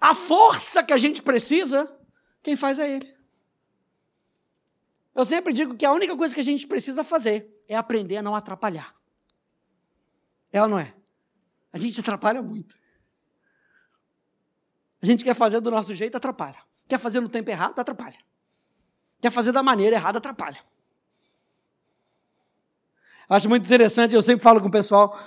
A 0.00 0.14
força 0.14 0.82
que 0.82 0.92
a 0.92 0.96
gente 0.96 1.22
precisa, 1.22 1.90
quem 2.42 2.56
faz 2.56 2.78
é 2.78 2.90
Ele. 2.90 3.16
Eu 5.14 5.24
sempre 5.24 5.52
digo 5.52 5.76
que 5.76 5.84
a 5.84 5.92
única 5.92 6.16
coisa 6.16 6.34
que 6.34 6.40
a 6.40 6.44
gente 6.44 6.66
precisa 6.66 7.04
fazer 7.04 7.62
é 7.68 7.76
aprender 7.76 8.16
a 8.16 8.22
não 8.22 8.34
atrapalhar. 8.34 8.94
É 10.52 10.62
ou 10.62 10.68
não 10.68 10.78
é? 10.78 10.94
A 11.72 11.78
gente 11.78 12.00
atrapalha 12.00 12.42
muito. 12.42 12.76
A 15.02 15.06
gente 15.06 15.24
quer 15.24 15.34
fazer 15.34 15.60
do 15.60 15.70
nosso 15.70 15.94
jeito, 15.94 16.16
atrapalha. 16.16 16.58
Quer 16.86 16.98
fazer 16.98 17.20
no 17.20 17.28
tempo 17.28 17.50
errado, 17.50 17.78
atrapalha. 17.78 18.18
Quer 19.20 19.30
fazer 19.30 19.52
da 19.52 19.62
maneira 19.62 19.96
errada, 19.96 20.18
atrapalha. 20.18 20.60
Acho 23.28 23.48
muito 23.48 23.64
interessante, 23.64 24.14
eu 24.14 24.22
sempre 24.22 24.42
falo 24.42 24.60
com 24.60 24.68
o 24.68 24.70
pessoal, 24.70 25.18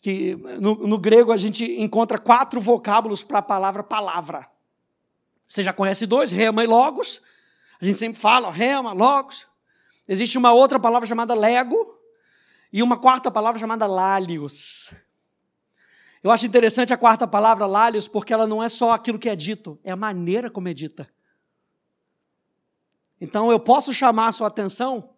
que 0.00 0.36
no, 0.60 0.74
no 0.86 0.98
grego 0.98 1.32
a 1.32 1.36
gente 1.36 1.64
encontra 1.80 2.18
quatro 2.18 2.60
vocábulos 2.60 3.22
para 3.22 3.38
a 3.38 3.42
palavra 3.42 3.82
palavra. 3.82 4.48
Você 5.48 5.62
já 5.62 5.72
conhece 5.72 6.06
dois, 6.06 6.30
rema 6.30 6.64
e 6.64 6.66
logos. 6.66 7.22
A 7.80 7.84
gente 7.84 7.98
sempre 7.98 8.18
fala 8.18 8.50
rema, 8.50 8.92
logos. 8.92 9.46
Existe 10.08 10.38
uma 10.38 10.52
outra 10.52 10.78
palavra 10.78 11.06
chamada 11.06 11.34
lego 11.34 11.96
e 12.72 12.82
uma 12.82 12.96
quarta 12.96 13.30
palavra 13.30 13.58
chamada 13.58 13.86
lálios. 13.86 14.92
Eu 16.22 16.30
acho 16.30 16.46
interessante 16.46 16.92
a 16.92 16.96
quarta 16.96 17.26
palavra, 17.26 17.66
lálios, 17.66 18.08
porque 18.08 18.32
ela 18.32 18.46
não 18.46 18.62
é 18.62 18.68
só 18.68 18.90
aquilo 18.90 19.18
que 19.18 19.28
é 19.28 19.36
dito, 19.36 19.78
é 19.84 19.92
a 19.92 19.96
maneira 19.96 20.50
como 20.50 20.68
é 20.68 20.74
dita. 20.74 21.08
Então 23.20 23.50
eu 23.50 23.60
posso 23.60 23.92
chamar 23.92 24.28
a 24.28 24.32
sua 24.32 24.48
atenção 24.48 25.10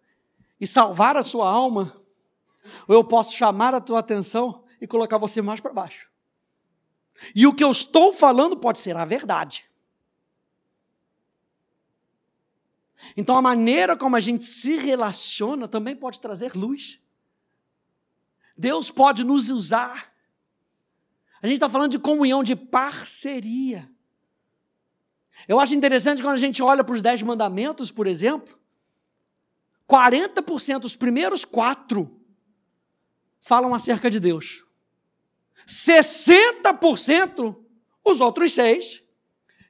e 0.59 0.67
salvar 0.67 1.17
a 1.17 1.23
sua 1.23 1.49
alma, 1.49 1.95
ou 2.87 2.95
eu 2.95 3.03
posso 3.03 3.35
chamar 3.35 3.73
a 3.73 3.81
tua 3.81 3.99
atenção 3.99 4.63
e 4.79 4.87
colocar 4.87 5.17
você 5.17 5.41
mais 5.41 5.59
para 5.59 5.73
baixo. 5.73 6.09
E 7.35 7.45
o 7.45 7.53
que 7.53 7.63
eu 7.63 7.71
estou 7.71 8.13
falando 8.13 8.57
pode 8.57 8.79
ser 8.79 8.95
a 8.95 9.05
verdade. 9.05 9.65
Então 13.15 13.35
a 13.35 13.41
maneira 13.41 13.95
como 13.95 14.15
a 14.15 14.19
gente 14.19 14.43
se 14.43 14.77
relaciona 14.77 15.67
também 15.67 15.95
pode 15.95 16.19
trazer 16.19 16.53
luz. 16.55 16.99
Deus 18.57 18.89
pode 18.89 19.23
nos 19.23 19.49
usar. 19.49 20.13
A 21.41 21.47
gente 21.47 21.55
está 21.55 21.69
falando 21.69 21.91
de 21.91 21.99
comunhão, 21.99 22.43
de 22.43 22.55
parceria. 22.55 23.89
Eu 25.47 25.59
acho 25.59 25.73
interessante 25.73 26.21
quando 26.21 26.35
a 26.35 26.39
gente 26.39 26.61
olha 26.61 26.83
para 26.83 26.93
os 26.93 27.01
dez 27.01 27.21
mandamentos, 27.21 27.89
por 27.89 28.07
exemplo, 28.07 28.59
40%, 29.87 30.83
os 30.83 30.95
primeiros 30.95 31.45
quatro, 31.45 32.21
falam 33.39 33.73
acerca 33.73 34.09
de 34.09 34.19
Deus. 34.19 34.65
60%, 35.69 37.55
os 38.03 38.19
outros 38.19 38.53
seis, 38.53 39.03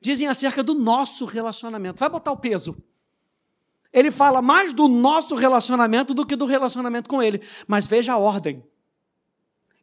dizem 0.01 0.27
acerca 0.27 0.63
do 0.63 0.74
nosso 0.74 1.25
relacionamento. 1.25 2.00
Vai 2.00 2.08
botar 2.08 2.32
o 2.32 2.38
peso. 2.38 2.82
Ele 3.91 4.10
fala 4.10 4.41
mais 4.41 4.72
do 4.72 4.88
nosso 4.88 5.36
relacionamento 5.36 6.13
do 6.13 6.25
que 6.25 6.38
do 6.38 6.46
relacionamento 6.46 7.10
com 7.10 7.22
ele. 7.22 7.41
Mas 7.68 7.86
veja 7.86 8.13
a 8.13 8.18
ordem. 8.18 8.63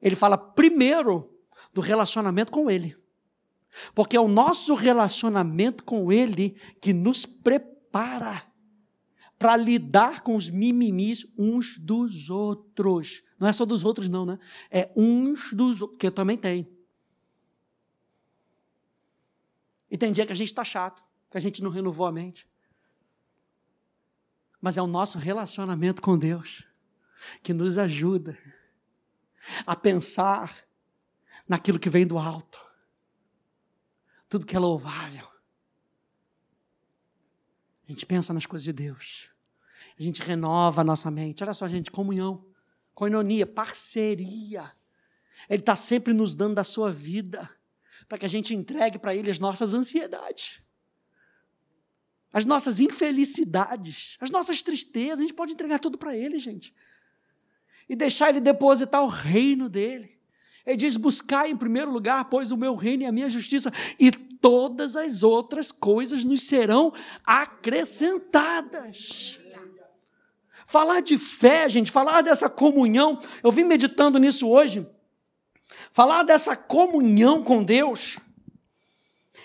Ele 0.00 0.16
fala 0.16 0.38
primeiro 0.38 1.30
do 1.72 1.82
relacionamento 1.82 2.50
com 2.50 2.70
ele. 2.70 2.96
Porque 3.94 4.16
é 4.16 4.20
o 4.20 4.28
nosso 4.28 4.74
relacionamento 4.74 5.84
com 5.84 6.10
ele 6.10 6.56
que 6.80 6.94
nos 6.94 7.26
prepara 7.26 8.42
para 9.38 9.56
lidar 9.56 10.22
com 10.22 10.34
os 10.34 10.48
mimimis 10.48 11.26
uns 11.36 11.78
dos 11.78 12.30
outros. 12.30 13.22
Não 13.38 13.46
é 13.46 13.52
só 13.52 13.66
dos 13.66 13.84
outros, 13.84 14.08
não, 14.08 14.24
né? 14.24 14.38
É 14.70 14.90
uns 14.96 15.52
dos 15.52 15.82
outros, 15.82 15.96
porque 15.96 16.10
também 16.10 16.36
tem. 16.36 16.68
E 19.90 19.96
tem 19.96 20.12
dia 20.12 20.26
que 20.26 20.32
a 20.32 20.36
gente 20.36 20.48
está 20.48 20.64
chato, 20.64 21.04
que 21.30 21.36
a 21.36 21.40
gente 21.40 21.62
não 21.62 21.70
renovou 21.70 22.06
a 22.06 22.12
mente 22.12 22.48
mas 24.66 24.76
é 24.76 24.82
o 24.82 24.86
nosso 24.88 25.16
relacionamento 25.16 26.02
com 26.02 26.18
Deus 26.18 26.64
que 27.40 27.52
nos 27.52 27.78
ajuda 27.78 28.36
a 29.64 29.76
pensar 29.76 30.56
naquilo 31.48 31.78
que 31.78 31.88
vem 31.88 32.04
do 32.04 32.18
alto, 32.18 32.60
tudo 34.28 34.44
que 34.44 34.56
é 34.56 34.58
louvável. 34.58 35.24
A 37.86 37.92
gente 37.92 38.04
pensa 38.04 38.32
nas 38.32 38.46
coisas 38.46 38.64
de 38.64 38.72
Deus, 38.72 39.28
a 39.98 40.02
gente 40.02 40.20
renova 40.22 40.80
a 40.80 40.84
nossa 40.84 41.10
mente. 41.10 41.42
Olha 41.42 41.54
só, 41.54 41.68
gente, 41.68 41.90
comunhão, 41.90 42.44
coinonia, 42.94 43.46
parceria. 43.46 44.72
Ele 45.48 45.60
está 45.60 45.76
sempre 45.76 46.12
nos 46.12 46.34
dando 46.34 46.54
da 46.54 46.64
sua 46.64 46.90
vida, 46.90 47.48
para 48.08 48.18
que 48.18 48.26
a 48.26 48.28
gente 48.28 48.54
entregue 48.54 48.98
para 48.98 49.14
Ele 49.14 49.30
as 49.30 49.38
nossas 49.38 49.72
ansiedades 49.72 50.60
as 52.36 52.44
nossas 52.44 52.80
infelicidades, 52.80 54.18
as 54.20 54.28
nossas 54.28 54.60
tristezas, 54.60 55.20
a 55.20 55.22
gente 55.22 55.32
pode 55.32 55.52
entregar 55.52 55.78
tudo 55.78 55.96
para 55.96 56.14
Ele, 56.14 56.38
gente. 56.38 56.74
E 57.88 57.96
deixar 57.96 58.28
Ele 58.28 58.40
depositar 58.40 59.02
o 59.02 59.08
reino 59.08 59.70
dele. 59.70 60.18
Ele 60.66 60.76
diz: 60.76 60.98
buscar 60.98 61.48
em 61.48 61.56
primeiro 61.56 61.90
lugar, 61.90 62.26
pois 62.26 62.50
o 62.50 62.56
meu 62.58 62.74
reino 62.74 63.04
e 63.04 63.06
a 63.06 63.10
minha 63.10 63.30
justiça, 63.30 63.72
e 63.98 64.10
todas 64.46 64.94
as 64.94 65.24
outras 65.24 65.72
coisas 65.72 66.24
nos 66.24 66.44
serão 66.44 66.92
acrescentadas. 67.24 69.40
Falar 70.64 71.00
de 71.00 71.18
fé, 71.18 71.68
gente, 71.68 71.90
falar 71.90 72.22
dessa 72.22 72.48
comunhão, 72.48 73.18
eu 73.42 73.50
vim 73.50 73.64
meditando 73.64 74.20
nisso 74.20 74.48
hoje. 74.48 74.88
Falar 75.90 76.22
dessa 76.22 76.54
comunhão 76.54 77.42
com 77.42 77.64
Deus 77.64 78.20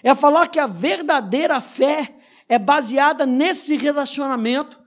é 0.04 0.13
falar 0.13 0.49
que 0.49 0.60
a 0.60 0.67
verdadeira 0.67 1.60
fé 1.60 2.15
é 2.47 2.60
baseada 2.60 3.26
nesse 3.26 3.76
relacionamento. 3.76 4.80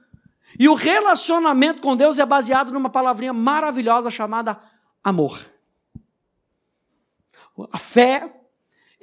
E 0.56 0.68
o 0.68 0.74
relacionamento 0.74 1.82
com 1.82 1.96
Deus 1.96 2.20
é 2.20 2.26
baseado 2.26 2.70
numa 2.70 2.88
palavrinha 2.88 3.32
maravilhosa 3.32 4.12
chamada 4.12 4.62
amor. 5.02 5.44
A 7.72 7.78
fé, 7.80 8.43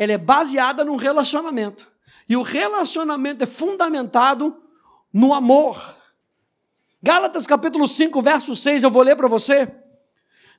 ela 0.01 0.13
é 0.13 0.17
baseada 0.17 0.83
num 0.83 0.95
relacionamento. 0.95 1.87
E 2.27 2.35
o 2.35 2.41
relacionamento 2.41 3.43
é 3.43 3.45
fundamentado 3.45 4.59
no 5.13 5.31
amor. 5.31 5.95
Gálatas 7.03 7.45
capítulo 7.45 7.87
5, 7.87 8.19
verso 8.19 8.55
6, 8.55 8.81
eu 8.81 8.89
vou 8.89 9.03
ler 9.03 9.15
para 9.15 9.27
você. 9.27 9.71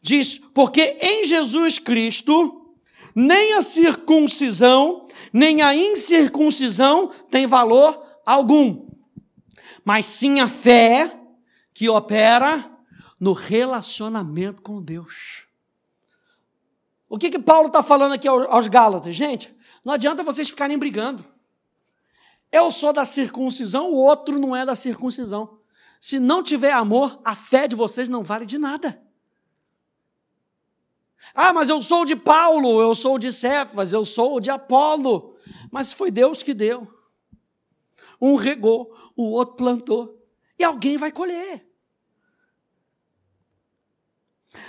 Diz: 0.00 0.38
Porque 0.38 0.96
em 1.00 1.24
Jesus 1.24 1.80
Cristo 1.80 2.72
nem 3.16 3.54
a 3.54 3.62
circuncisão, 3.62 5.08
nem 5.32 5.60
a 5.60 5.74
incircuncisão 5.74 7.10
tem 7.28 7.44
valor 7.44 8.00
algum, 8.24 8.86
mas 9.84 10.06
sim 10.06 10.38
a 10.38 10.46
fé 10.46 11.18
que 11.74 11.88
opera 11.88 12.70
no 13.18 13.32
relacionamento 13.32 14.62
com 14.62 14.80
Deus. 14.80 15.48
O 17.12 17.18
que, 17.18 17.28
que 17.28 17.38
Paulo 17.38 17.66
está 17.66 17.82
falando 17.82 18.12
aqui 18.12 18.26
aos 18.26 18.68
Gálatas? 18.68 19.14
Gente, 19.14 19.54
não 19.84 19.92
adianta 19.92 20.22
vocês 20.22 20.48
ficarem 20.48 20.78
brigando. 20.78 21.22
Eu 22.50 22.70
sou 22.70 22.90
da 22.90 23.04
circuncisão, 23.04 23.90
o 23.90 23.96
outro 23.96 24.38
não 24.38 24.56
é 24.56 24.64
da 24.64 24.74
circuncisão. 24.74 25.58
Se 26.00 26.18
não 26.18 26.42
tiver 26.42 26.72
amor, 26.72 27.20
a 27.22 27.36
fé 27.36 27.68
de 27.68 27.76
vocês 27.76 28.08
não 28.08 28.22
vale 28.22 28.46
de 28.46 28.56
nada. 28.56 28.98
Ah, 31.34 31.52
mas 31.52 31.68
eu 31.68 31.82
sou 31.82 32.06
de 32.06 32.16
Paulo, 32.16 32.80
eu 32.80 32.94
sou 32.94 33.18
de 33.18 33.30
Cefas, 33.30 33.92
eu 33.92 34.06
sou 34.06 34.40
de 34.40 34.50
Apolo. 34.50 35.36
Mas 35.70 35.92
foi 35.92 36.10
Deus 36.10 36.42
que 36.42 36.54
deu. 36.54 36.88
Um 38.18 38.36
regou, 38.36 38.90
o 39.14 39.32
outro 39.32 39.56
plantou. 39.56 40.18
E 40.58 40.64
alguém 40.64 40.96
vai 40.96 41.12
colher. 41.12 41.62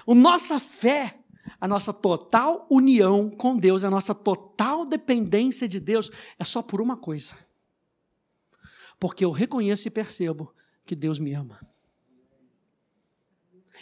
A 0.06 0.14
nossa 0.14 0.60
fé, 0.60 1.23
a 1.60 1.68
nossa 1.68 1.94
total 1.94 2.68
união 2.70 3.30
com 3.30 3.58
Deus, 3.58 3.84
a 3.84 3.90
nossa 3.90 4.16
total 4.16 4.86
dependência 4.86 5.68
de 5.68 5.80
Deus 5.80 6.10
é 6.40 6.44
só 6.44 6.62
por 6.62 6.82
uma 6.82 6.98
coisa. 6.98 7.36
Porque 9.00 9.26
eu 9.26 9.32
reconheço 9.32 9.88
e 9.88 9.92
percebo 9.92 10.54
que 10.86 10.96
Deus 10.96 11.20
me 11.20 11.34
ama. 11.34 11.60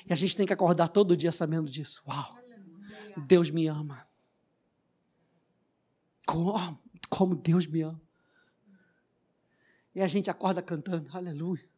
E 0.07 0.13
a 0.13 0.15
gente 0.15 0.35
tem 0.35 0.45
que 0.45 0.53
acordar 0.53 0.87
todo 0.89 1.15
dia 1.15 1.31
sabendo 1.31 1.69
disso. 1.69 2.01
Uau! 2.07 2.37
Deus 3.27 3.49
me 3.49 3.67
ama. 3.67 4.07
Como, 7.09 7.35
Deus 7.35 7.67
me 7.67 7.81
ama. 7.81 8.01
E 9.93 10.01
a 10.01 10.07
gente 10.07 10.29
acorda 10.29 10.61
cantando, 10.61 11.09
aleluia. 11.15 11.69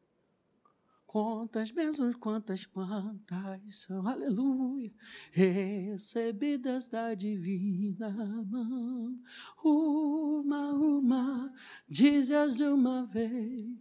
Quantas 1.14 1.70
bênçãos, 1.70 2.16
quantas 2.16 2.66
quantas 2.66 3.84
são, 3.86 4.08
aleluia, 4.08 4.92
recebidas 5.32 6.88
da 6.88 7.14
divina 7.14 8.10
mão. 8.50 9.20
Uma, 9.64 10.72
uma, 10.72 11.54
dize-as 11.88 12.58
de 12.58 12.64
uma 12.64 13.06
vez, 13.06 13.78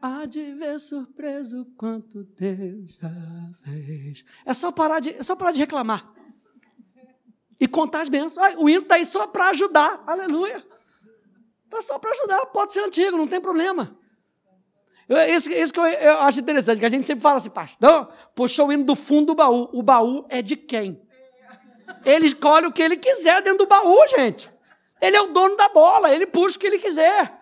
há 0.00 0.24
de 0.24 0.54
ver 0.54 0.80
surpreso 0.80 1.66
quanto 1.76 2.24
Deus 2.24 2.92
já 2.94 3.12
fez. 3.62 4.24
É 4.46 4.54
só 4.54 4.72
parar 4.72 5.00
de, 5.00 5.10
é 5.10 5.22
só 5.22 5.36
parar 5.36 5.52
de 5.52 5.60
reclamar 5.60 6.10
e 7.60 7.68
contar 7.68 8.00
as 8.00 8.08
bênçãos. 8.08 8.54
o 8.56 8.70
hino 8.70 8.80
está 8.80 8.94
aí 8.94 9.04
só 9.04 9.26
para 9.26 9.50
ajudar, 9.50 10.02
aleluia. 10.06 10.66
Está 11.66 11.82
só 11.82 11.98
para 11.98 12.10
ajudar, 12.12 12.46
pode 12.46 12.72
ser 12.72 12.80
antigo, 12.80 13.18
não 13.18 13.28
tem 13.28 13.38
problema. 13.38 13.99
Isso, 15.18 15.50
isso 15.50 15.72
que 15.72 15.80
eu, 15.80 15.86
eu, 15.86 16.20
acho 16.20 16.40
interessante, 16.40 16.78
que 16.78 16.86
a 16.86 16.90
gente 16.90 17.04
sempre 17.04 17.22
fala 17.22 17.38
assim, 17.38 17.50
pastor, 17.50 18.12
puxou 18.34 18.68
o 18.68 18.72
hino 18.72 18.84
do 18.84 18.94
fundo 18.94 19.26
do 19.26 19.34
baú. 19.34 19.68
O 19.72 19.82
baú 19.82 20.24
é 20.28 20.40
de 20.40 20.56
quem? 20.56 21.00
Ele 22.04 22.26
escolhe 22.26 22.66
o 22.66 22.72
que 22.72 22.80
ele 22.80 22.96
quiser 22.96 23.42
dentro 23.42 23.58
do 23.58 23.66
baú, 23.66 24.06
gente. 24.16 24.48
Ele 25.00 25.16
é 25.16 25.20
o 25.20 25.28
dono 25.28 25.56
da 25.56 25.68
bola, 25.68 26.14
ele 26.14 26.26
puxa 26.26 26.56
o 26.56 26.60
que 26.60 26.66
ele 26.66 26.78
quiser. 26.78 27.40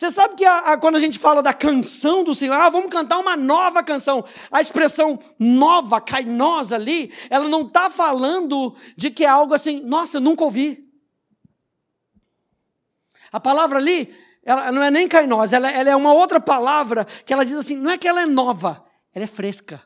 Você 0.00 0.10
sabe 0.10 0.34
que 0.34 0.44
a, 0.46 0.58
a, 0.58 0.76
quando 0.78 0.96
a 0.96 0.98
gente 0.98 1.18
fala 1.18 1.42
da 1.42 1.52
canção 1.52 2.24
do 2.24 2.34
Senhor, 2.34 2.54
ah, 2.54 2.70
vamos 2.70 2.90
cantar 2.90 3.18
uma 3.18 3.36
nova 3.36 3.82
canção. 3.82 4.24
A 4.50 4.58
expressão 4.58 5.18
nova, 5.38 6.00
cainosa 6.00 6.76
ali, 6.76 7.12
ela 7.28 7.46
não 7.48 7.66
está 7.66 7.90
falando 7.90 8.74
de 8.96 9.10
que 9.10 9.26
é 9.26 9.28
algo 9.28 9.52
assim, 9.52 9.80
nossa, 9.80 10.16
eu 10.16 10.20
nunca 10.22 10.42
ouvi. 10.42 10.88
A 13.30 13.38
palavra 13.38 13.78
ali, 13.78 14.14
ela 14.42 14.72
não 14.72 14.82
é 14.82 14.90
nem 14.90 15.06
cainosa, 15.06 15.56
ela, 15.56 15.70
ela 15.70 15.90
é 15.90 15.96
uma 15.96 16.12
outra 16.12 16.40
palavra 16.40 17.04
que 17.04 17.32
ela 17.32 17.44
diz 17.44 17.54
assim, 17.54 17.76
não 17.76 17.90
é 17.90 17.98
que 17.98 18.08
ela 18.08 18.22
é 18.22 18.26
nova, 18.26 18.84
ela 19.12 19.24
é 19.24 19.28
fresca. 19.28 19.82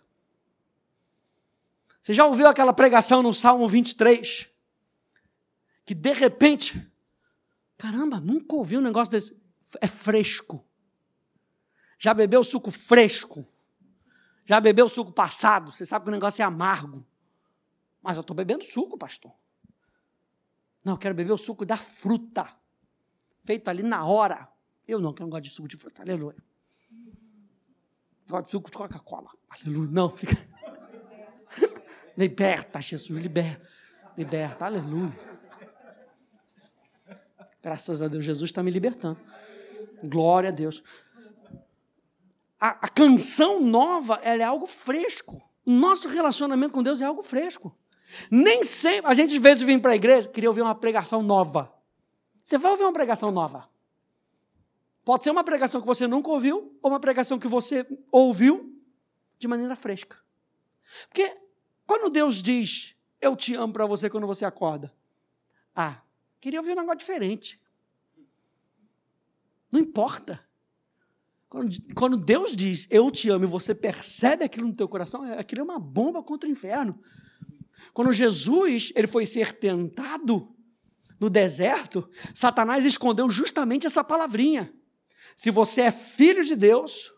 Você 2.00 2.12
já 2.12 2.26
ouviu 2.26 2.46
aquela 2.46 2.72
pregação 2.72 3.22
no 3.22 3.32
Salmo 3.32 3.66
23? 3.66 4.48
Que 5.86 5.94
de 5.94 6.12
repente, 6.12 6.90
caramba, 7.78 8.20
nunca 8.20 8.54
ouvi 8.54 8.76
um 8.76 8.82
negócio 8.82 9.10
desse 9.10 9.42
é 9.80 9.86
fresco. 9.86 10.64
Já 11.98 12.12
bebeu 12.12 12.44
suco 12.44 12.70
fresco? 12.70 13.46
Já 14.44 14.60
bebeu 14.60 14.88
suco 14.88 15.12
passado? 15.12 15.72
Você 15.72 15.86
sabe 15.86 16.04
que 16.04 16.10
o 16.10 16.12
negócio 16.12 16.42
é 16.42 16.44
amargo. 16.44 17.06
Mas 18.02 18.16
eu 18.16 18.20
estou 18.20 18.36
bebendo 18.36 18.62
suco, 18.62 18.98
pastor. 18.98 19.32
Não, 20.84 20.92
eu 20.92 20.98
quero 20.98 21.14
beber 21.14 21.32
o 21.32 21.38
suco 21.38 21.64
da 21.64 21.78
fruta. 21.78 22.46
Feito 23.44 23.68
ali 23.68 23.83
na 23.83 24.04
hora. 24.04 24.48
Eu 24.88 25.00
não, 25.00 25.12
que 25.12 25.22
eu 25.22 25.26
não 25.26 25.30
gosto 25.30 25.44
de 25.44 25.50
suco 25.50 25.68
de 25.68 25.76
fruta. 25.76 26.02
Aleluia. 26.02 26.37
Gosto 28.28 28.46
de 28.46 28.50
suco 28.52 28.70
de 28.70 28.76
Coca-Cola. 28.76 29.30
Aleluia. 29.48 29.90
Não. 29.90 30.14
liberta, 32.16 32.80
Jesus, 32.80 33.20
liberta. 33.20 33.66
Liberta. 34.16 34.64
Aleluia. 34.64 35.12
Graças 37.62 38.02
a 38.02 38.09
Deus, 38.09 38.24
Jesus 38.24 38.50
está 38.50 38.62
me 38.62 38.70
libertando. 38.70 39.20
Glória 40.02 40.50
a 40.50 40.52
Deus. 40.52 40.83
A, 42.61 42.87
a, 42.87 42.88
canção 42.88 43.61
nova 43.61 44.20
ela 44.22 44.42
é 44.42 44.46
algo 44.46 44.66
fresco. 44.66 45.42
O 45.64 45.70
nosso 45.70 46.09
relacionamento 46.09 46.72
com 46.72 46.83
Deus 46.83 47.00
é 47.00 47.04
algo 47.04 47.22
fresco. 47.22 47.74
Nem 48.30 48.64
sempre, 48.64 49.11
a 49.11 49.14
gente 49.14 49.35
às 49.35 49.42
vezes 49.42 49.62
vem 49.62 49.78
para 49.78 49.92
a 49.92 49.96
igreja, 49.96 50.28
queria 50.28 50.48
ouvir 50.48 50.62
uma 50.62 50.74
pregação 50.74 51.22
nova. 51.22 51.73
Você 52.44 52.59
vai 52.59 52.70
ouvir 52.72 52.85
uma 52.85 52.92
pregação 52.92 53.30
nova. 53.30 53.68
Pode 55.02 55.24
ser 55.24 55.30
uma 55.30 55.42
pregação 55.42 55.80
que 55.80 55.87
você 55.87 56.07
nunca 56.07 56.30
ouviu, 56.30 56.78
ou 56.83 56.90
uma 56.90 57.00
pregação 57.00 57.38
que 57.38 57.48
você 57.48 57.87
ouviu 58.12 58.78
de 59.38 59.48
maneira 59.48 59.74
fresca. 59.74 60.18
Porque 61.09 61.37
quando 61.87 62.11
Deus 62.11 62.42
diz, 62.42 62.94
eu 63.20 63.35
te 63.35 63.54
amo 63.54 63.72
para 63.72 63.87
você 63.87 64.09
quando 64.09 64.26
você 64.26 64.44
acorda, 64.44 64.92
ah, 65.74 66.02
queria 66.40 66.61
ouvir 66.61 66.72
um 66.72 66.76
negócio 66.76 66.98
diferente. 66.98 67.61
Não 69.72 69.80
importa. 69.80 70.46
Quando, 71.94 72.16
Deus 72.16 72.54
diz, 72.54 72.87
eu 72.90 73.11
te 73.11 73.28
amo, 73.28 73.44
e 73.44 73.48
você 73.48 73.74
percebe 73.74 74.44
aquilo 74.44 74.66
no 74.66 74.74
teu 74.74 74.88
coração, 74.88 75.24
é, 75.24 75.38
aquilo 75.38 75.61
é 75.61 75.64
uma 75.64 75.78
bomba 75.78 76.22
contra 76.22 76.48
o 76.48 76.52
inferno. 76.52 77.00
Quando 77.92 78.12
Jesus 78.12 78.92
ele 78.94 79.07
foi 79.07 79.24
ser 79.24 79.52
tentado 79.52 80.53
no 81.24 81.30
deserto, 81.30 82.08
Satanás 82.34 82.84
escondeu 82.84 83.28
justamente 83.30 83.87
essa 83.87 84.04
palavrinha. 84.04 84.72
Se 85.34 85.50
você 85.50 85.82
é 85.82 85.90
filho 85.90 86.44
de 86.44 86.54
Deus, 86.54 87.12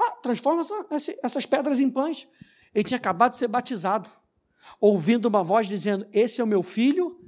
ah, 0.00 0.12
transforma 0.22 0.62
essa, 0.90 1.14
essas 1.22 1.46
pedras 1.46 1.78
em 1.78 1.88
pães. 1.88 2.26
Ele 2.74 2.84
tinha 2.84 2.98
acabado 2.98 3.32
de 3.32 3.38
ser 3.38 3.48
batizado, 3.48 4.08
ouvindo 4.80 5.26
uma 5.26 5.42
voz 5.42 5.66
dizendo: 5.66 6.06
Esse 6.12 6.40
é 6.40 6.44
o 6.44 6.46
meu 6.46 6.62
filho 6.62 7.18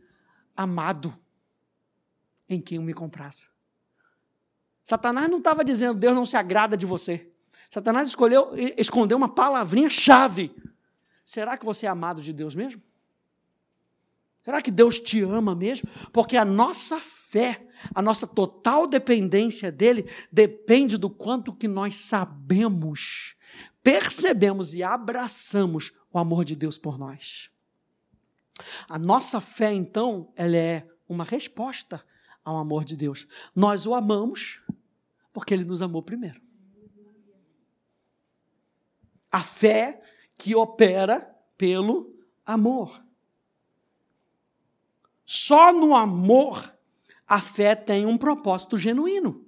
amado, 0.56 1.14
em 2.48 2.60
quem 2.60 2.76
eu 2.76 2.82
me 2.82 2.92
compraça. 2.92 3.46
Satanás 4.82 5.28
não 5.28 5.38
estava 5.38 5.64
dizendo 5.64 5.98
Deus 5.98 6.14
não 6.14 6.26
se 6.26 6.36
agrada 6.36 6.76
de 6.76 6.84
você. 6.84 7.30
Satanás 7.70 8.08
escolheu, 8.08 8.52
escondeu 8.76 9.16
uma 9.16 9.28
palavrinha 9.28 9.88
chave 9.88 10.52
Será 11.30 11.56
que 11.56 11.64
você 11.64 11.86
é 11.86 11.88
amado 11.88 12.20
de 12.20 12.32
Deus 12.32 12.56
mesmo? 12.56 12.82
Será 14.44 14.62
que 14.62 14.70
Deus 14.70 14.98
te 14.98 15.20
ama 15.22 15.54
mesmo? 15.54 15.88
Porque 16.12 16.36
a 16.36 16.44
nossa 16.44 16.98
fé, 16.98 17.66
a 17.94 18.00
nossa 18.00 18.26
total 18.26 18.86
dependência 18.86 19.70
dele 19.70 20.08
depende 20.32 20.96
do 20.96 21.10
quanto 21.10 21.54
que 21.54 21.68
nós 21.68 21.96
sabemos, 21.96 23.36
percebemos 23.82 24.74
e 24.74 24.82
abraçamos 24.82 25.92
o 26.12 26.18
amor 26.18 26.44
de 26.44 26.56
Deus 26.56 26.78
por 26.78 26.98
nós. 26.98 27.50
A 28.88 28.98
nossa 28.98 29.40
fé, 29.40 29.72
então, 29.72 30.32
ela 30.34 30.56
é 30.56 30.86
uma 31.08 31.24
resposta 31.24 32.04
ao 32.44 32.56
amor 32.56 32.84
de 32.84 32.96
Deus. 32.96 33.26
Nós 33.54 33.86
o 33.86 33.94
amamos 33.94 34.62
porque 35.32 35.54
ele 35.54 35.64
nos 35.64 35.82
amou 35.82 36.02
primeiro. 36.02 36.40
A 39.30 39.40
fé 39.40 40.02
que 40.36 40.54
opera 40.54 41.20
pelo 41.56 42.18
amor. 42.44 43.04
Só 45.32 45.72
no 45.72 45.94
amor 45.94 46.74
a 47.24 47.40
fé 47.40 47.76
tem 47.76 48.04
um 48.04 48.18
propósito 48.18 48.76
genuíno. 48.76 49.46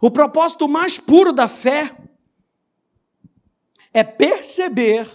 O 0.00 0.10
propósito 0.10 0.66
mais 0.66 0.98
puro 0.98 1.32
da 1.32 1.46
fé 1.46 1.96
é 3.94 4.02
perceber 4.02 5.06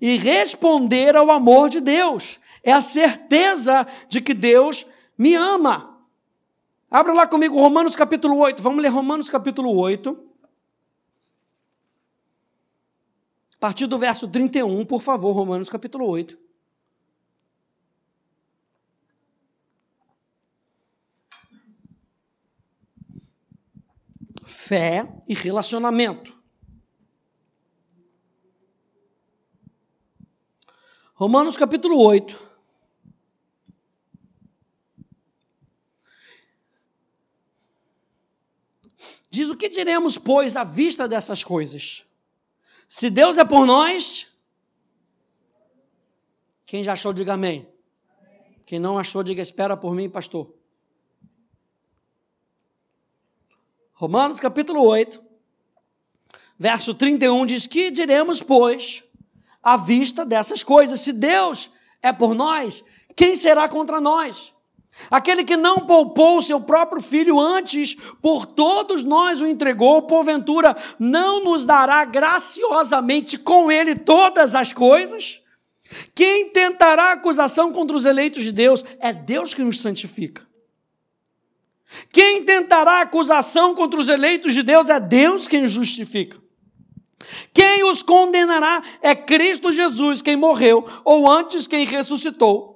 e 0.00 0.16
responder 0.16 1.14
ao 1.14 1.30
amor 1.30 1.68
de 1.68 1.80
Deus. 1.80 2.40
É 2.60 2.72
a 2.72 2.80
certeza 2.80 3.86
de 4.08 4.20
que 4.20 4.34
Deus 4.34 4.84
me 5.16 5.36
ama. 5.36 6.04
Abra 6.90 7.12
lá 7.12 7.24
comigo 7.24 7.60
Romanos 7.60 7.94
capítulo 7.94 8.36
8. 8.38 8.60
Vamos 8.60 8.82
ler 8.82 8.88
Romanos 8.88 9.30
capítulo 9.30 9.78
8. 9.78 10.10
A 13.54 13.58
partir 13.60 13.86
do 13.86 13.96
verso 13.96 14.26
31, 14.26 14.84
por 14.86 15.00
favor, 15.00 15.30
Romanos 15.34 15.70
capítulo 15.70 16.04
8. 16.08 16.41
Fé 24.44 25.06
e 25.28 25.34
relacionamento. 25.34 26.36
Romanos 31.14 31.56
capítulo 31.56 31.98
8. 31.98 32.52
Diz: 39.30 39.48
O 39.48 39.56
que 39.56 39.68
diremos, 39.68 40.18
pois, 40.18 40.56
à 40.56 40.64
vista 40.64 41.08
dessas 41.08 41.42
coisas? 41.42 42.04
Se 42.86 43.08
Deus 43.08 43.38
é 43.38 43.44
por 43.44 43.66
nós, 43.66 44.28
quem 46.66 46.84
já 46.84 46.92
achou, 46.92 47.12
diga 47.12 47.34
amém. 47.34 47.66
Quem 48.66 48.78
não 48.78 48.98
achou, 48.98 49.22
diga 49.22 49.40
espera 49.40 49.76
por 49.76 49.94
mim, 49.94 50.10
pastor. 50.10 50.52
Romanos 53.94 54.40
capítulo 54.40 54.82
8, 54.82 55.20
verso 56.58 56.94
31 56.94 57.46
diz: 57.46 57.66
Que 57.66 57.90
diremos, 57.90 58.42
pois, 58.42 59.04
à 59.62 59.76
vista 59.76 60.24
dessas 60.24 60.62
coisas? 60.62 61.00
Se 61.00 61.12
Deus 61.12 61.70
é 62.02 62.12
por 62.12 62.34
nós, 62.34 62.84
quem 63.14 63.36
será 63.36 63.68
contra 63.68 64.00
nós? 64.00 64.52
Aquele 65.10 65.42
que 65.42 65.56
não 65.56 65.80
poupou 65.80 66.42
seu 66.42 66.60
próprio 66.60 67.00
filho 67.00 67.40
antes, 67.40 67.94
por 68.20 68.44
todos 68.44 69.02
nós 69.02 69.40
o 69.40 69.46
entregou, 69.46 70.02
porventura 70.02 70.76
não 70.98 71.42
nos 71.44 71.64
dará 71.64 72.04
graciosamente 72.04 73.38
com 73.38 73.72
ele 73.72 73.94
todas 73.94 74.54
as 74.54 74.72
coisas? 74.72 75.40
Quem 76.14 76.50
tentará 76.50 77.12
acusação 77.12 77.72
contra 77.72 77.96
os 77.96 78.04
eleitos 78.04 78.44
de 78.44 78.52
Deus? 78.52 78.84
É 78.98 79.12
Deus 79.12 79.54
que 79.54 79.62
nos 79.62 79.80
santifica. 79.80 80.46
Quem 82.10 82.44
tentará 82.44 82.61
acusação 82.80 83.74
contra 83.74 83.98
os 83.98 84.08
eleitos 84.08 84.54
de 84.54 84.62
Deus? 84.62 84.88
É 84.88 84.98
Deus 84.98 85.46
quem 85.46 85.62
os 85.62 85.70
justifica. 85.70 86.40
Quem 87.54 87.84
os 87.84 88.02
condenará 88.02 88.82
é 89.00 89.14
Cristo 89.14 89.70
Jesus, 89.70 90.20
quem 90.22 90.36
morreu, 90.36 90.84
ou 91.04 91.30
antes 91.30 91.66
quem 91.66 91.84
ressuscitou 91.84 92.72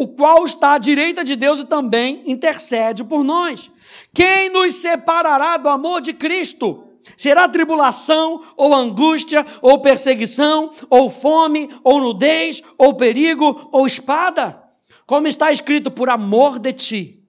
o 0.00 0.08
qual 0.08 0.46
está 0.46 0.72
à 0.72 0.78
direita 0.78 1.22
de 1.22 1.36
Deus 1.36 1.60
e 1.60 1.66
também 1.66 2.22
intercede 2.24 3.04
por 3.04 3.22
nós. 3.22 3.70
Quem 4.14 4.48
nos 4.48 4.76
separará 4.76 5.58
do 5.58 5.68
amor 5.68 6.00
de 6.00 6.14
Cristo? 6.14 6.84
Será 7.18 7.46
tribulação, 7.46 8.42
ou 8.56 8.74
angústia, 8.74 9.44
ou 9.60 9.78
perseguição, 9.80 10.70
ou 10.88 11.10
fome, 11.10 11.68
ou 11.84 12.00
nudez, 12.00 12.62
ou 12.78 12.94
perigo, 12.94 13.68
ou 13.70 13.86
espada? 13.86 14.62
Como 15.06 15.28
está 15.28 15.52
escrito, 15.52 15.90
por 15.90 16.08
amor 16.08 16.58
de 16.58 16.72
ti. 16.72 17.19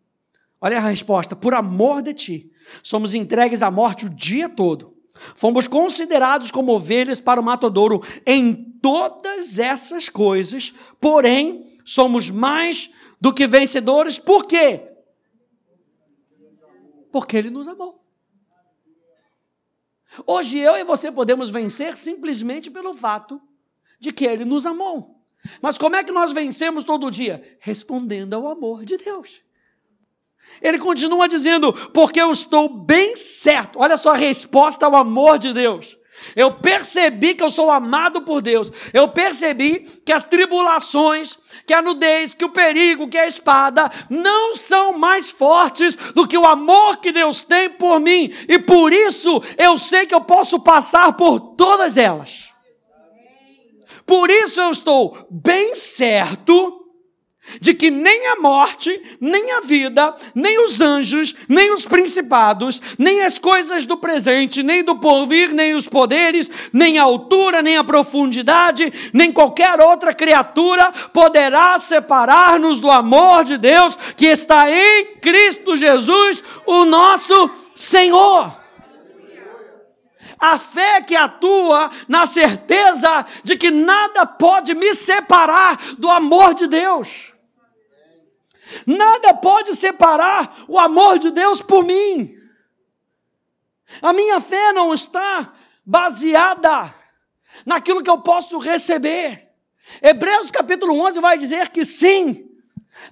Olha 0.61 0.77
a 0.77 0.81
resposta: 0.81 1.35
por 1.35 1.53
amor 1.55 2.01
de 2.01 2.13
ti. 2.13 2.51
Somos 2.83 3.13
entregues 3.15 3.63
à 3.63 3.71
morte 3.71 4.05
o 4.05 4.09
dia 4.09 4.47
todo. 4.47 4.95
Fomos 5.35 5.67
considerados 5.67 6.51
como 6.51 6.71
ovelhas 6.71 7.19
para 7.19 7.41
o 7.41 7.43
matadouro 7.43 8.01
em 8.25 8.53
todas 8.81 9.59
essas 9.59 10.09
coisas, 10.09 10.73
porém, 10.99 11.65
somos 11.83 12.29
mais 12.29 12.89
do 13.19 13.33
que 13.33 13.45
vencedores, 13.45 14.17
por 14.17 14.45
quê? 14.45 14.81
Porque 17.11 17.37
Ele 17.37 17.49
nos 17.49 17.67
amou. 17.67 18.03
Hoje 20.25 20.57
eu 20.57 20.75
e 20.75 20.83
você 20.83 21.11
podemos 21.11 21.49
vencer 21.49 21.95
simplesmente 21.97 22.71
pelo 22.71 22.93
fato 22.93 23.39
de 23.99 24.11
que 24.11 24.25
Ele 24.25 24.43
nos 24.43 24.65
amou. 24.65 25.21
Mas 25.61 25.77
como 25.77 25.95
é 25.95 26.03
que 26.03 26.11
nós 26.11 26.31
vencemos 26.31 26.83
todo 26.83 27.11
dia? 27.11 27.57
Respondendo 27.59 28.33
ao 28.33 28.47
amor 28.47 28.83
de 28.85 28.97
Deus. 28.97 29.41
Ele 30.61 30.79
continua 30.79 31.27
dizendo, 31.27 31.73
porque 31.93 32.21
eu 32.21 32.31
estou 32.31 32.69
bem 32.69 33.15
certo. 33.15 33.79
Olha 33.79 33.97
só 33.97 34.11
a 34.11 34.17
resposta 34.17 34.85
ao 34.85 34.95
amor 34.95 35.37
de 35.37 35.53
Deus. 35.53 35.97
Eu 36.35 36.53
percebi 36.53 37.33
que 37.33 37.43
eu 37.43 37.49
sou 37.49 37.71
amado 37.71 38.21
por 38.21 38.41
Deus. 38.41 38.71
Eu 38.93 39.07
percebi 39.07 39.79
que 40.05 40.11
as 40.11 40.23
tribulações, 40.23 41.37
que 41.65 41.73
a 41.73 41.81
nudez, 41.81 42.33
que 42.33 42.45
o 42.45 42.49
perigo, 42.49 43.07
que 43.07 43.17
a 43.17 43.27
espada 43.27 43.91
não 44.09 44.55
são 44.55 44.97
mais 44.97 45.31
fortes 45.31 45.95
do 46.13 46.27
que 46.27 46.37
o 46.37 46.45
amor 46.45 46.97
que 46.97 47.11
Deus 47.11 47.43
tem 47.43 47.69
por 47.69 47.99
mim. 47.99 48.31
E 48.47 48.59
por 48.59 48.93
isso 48.93 49.41
eu 49.57 49.77
sei 49.77 50.05
que 50.05 50.15
eu 50.15 50.21
posso 50.21 50.59
passar 50.59 51.13
por 51.13 51.39
todas 51.55 51.97
elas. 51.97 52.49
Por 54.05 54.29
isso 54.29 54.59
eu 54.59 54.71
estou 54.71 55.27
bem 55.29 55.75
certo 55.75 56.80
de 57.59 57.73
que 57.73 57.89
nem 57.89 58.27
a 58.27 58.35
morte, 58.37 59.01
nem 59.19 59.51
a 59.53 59.61
vida, 59.61 60.15
nem 60.33 60.63
os 60.63 60.79
anjos, 60.79 61.35
nem 61.49 61.73
os 61.73 61.85
principados, 61.85 62.81
nem 62.97 63.21
as 63.21 63.39
coisas 63.39 63.83
do 63.83 63.97
presente, 63.97 64.63
nem 64.63 64.83
do 64.83 64.95
porvir, 64.95 65.51
nem 65.51 65.73
os 65.73 65.87
poderes, 65.87 66.49
nem 66.71 66.97
a 66.97 67.03
altura, 67.03 67.61
nem 67.61 67.77
a 67.77 67.83
profundidade, 67.83 69.11
nem 69.11 69.31
qualquer 69.31 69.79
outra 69.79 70.13
criatura 70.13 70.91
poderá 71.13 71.77
separar-nos 71.79 72.79
do 72.79 72.89
amor 72.89 73.43
de 73.43 73.57
Deus 73.57 73.97
que 74.15 74.27
está 74.27 74.69
em 74.71 75.17
Cristo 75.19 75.75
Jesus, 75.75 76.43
o 76.65 76.85
nosso 76.85 77.49
Senhor. 77.73 78.61
A 80.39 80.57
fé 80.57 81.01
que 81.01 81.15
atua 81.15 81.91
na 82.07 82.25
certeza 82.25 83.25
de 83.43 83.55
que 83.55 83.69
nada 83.69 84.25
pode 84.25 84.73
me 84.73 84.95
separar 84.95 85.77
do 85.99 86.09
amor 86.09 86.55
de 86.55 86.65
Deus. 86.65 87.30
Nada 88.85 89.33
pode 89.33 89.75
separar 89.75 90.63
o 90.67 90.79
amor 90.79 91.19
de 91.19 91.31
Deus 91.31 91.61
por 91.61 91.83
mim. 91.83 92.37
A 94.01 94.13
minha 94.13 94.39
fé 94.39 94.71
não 94.71 94.93
está 94.93 95.53
baseada 95.85 96.93
naquilo 97.65 98.03
que 98.03 98.09
eu 98.09 98.21
posso 98.21 98.57
receber. 98.59 99.49
Hebreus 100.01 100.51
capítulo 100.51 100.99
11 101.01 101.19
vai 101.19 101.37
dizer 101.37 101.69
que 101.69 101.83
sim, 101.83 102.49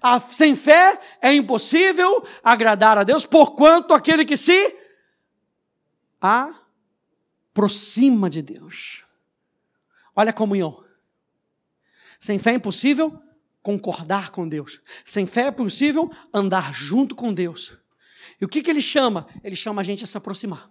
a, 0.01 0.19
sem 0.19 0.55
fé 0.55 0.99
é 1.21 1.33
impossível 1.33 2.25
agradar 2.43 2.97
a 2.97 3.03
Deus, 3.03 3.25
porquanto 3.25 3.93
aquele 3.93 4.23
que 4.23 4.37
se 4.37 4.77
aproxima 7.51 8.29
de 8.29 8.41
Deus. 8.41 9.03
Olha 10.15 10.29
a 10.29 10.33
comunhão. 10.33 10.83
Sem 12.19 12.37
fé 12.37 12.51
é 12.51 12.55
impossível 12.55 13.21
concordar 13.77 14.31
com 14.31 14.47
Deus. 14.47 14.81
Sem 15.05 15.25
fé 15.25 15.47
é 15.47 15.51
possível 15.51 16.11
andar 16.33 16.73
junto 16.73 17.15
com 17.15 17.33
Deus. 17.33 17.73
E 18.39 18.45
o 18.45 18.47
que, 18.47 18.61
que 18.61 18.69
ele 18.69 18.81
chama? 18.81 19.27
Ele 19.43 19.55
chama 19.55 19.81
a 19.81 19.83
gente 19.83 20.03
a 20.03 20.07
se 20.07 20.17
aproximar. 20.17 20.69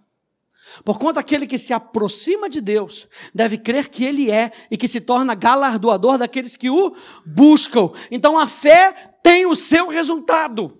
Porquanto 0.83 1.19
aquele 1.19 1.47
que 1.47 1.57
se 1.57 1.73
aproxima 1.73 2.49
de 2.49 2.61
Deus 2.61 3.07
deve 3.33 3.57
crer 3.57 3.89
que 3.89 4.05
Ele 4.05 4.29
é 4.29 4.51
e 4.69 4.77
que 4.77 4.87
se 4.87 5.01
torna 5.01 5.33
galardoador 5.33 6.17
daqueles 6.17 6.55
que 6.55 6.69
o 6.69 6.95
buscam. 7.25 7.91
Então 8.11 8.37
a 8.37 8.47
fé 8.47 8.91
tem 9.23 9.45
o 9.45 9.55
seu 9.55 9.87
resultado. 9.87 10.77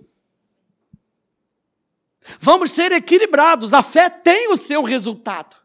Vamos 2.40 2.72
ser 2.72 2.92
equilibrados, 2.92 3.74
a 3.74 3.82
fé 3.82 4.10
tem 4.10 4.52
o 4.52 4.58
seu 4.58 4.84
resultado. 4.84 5.56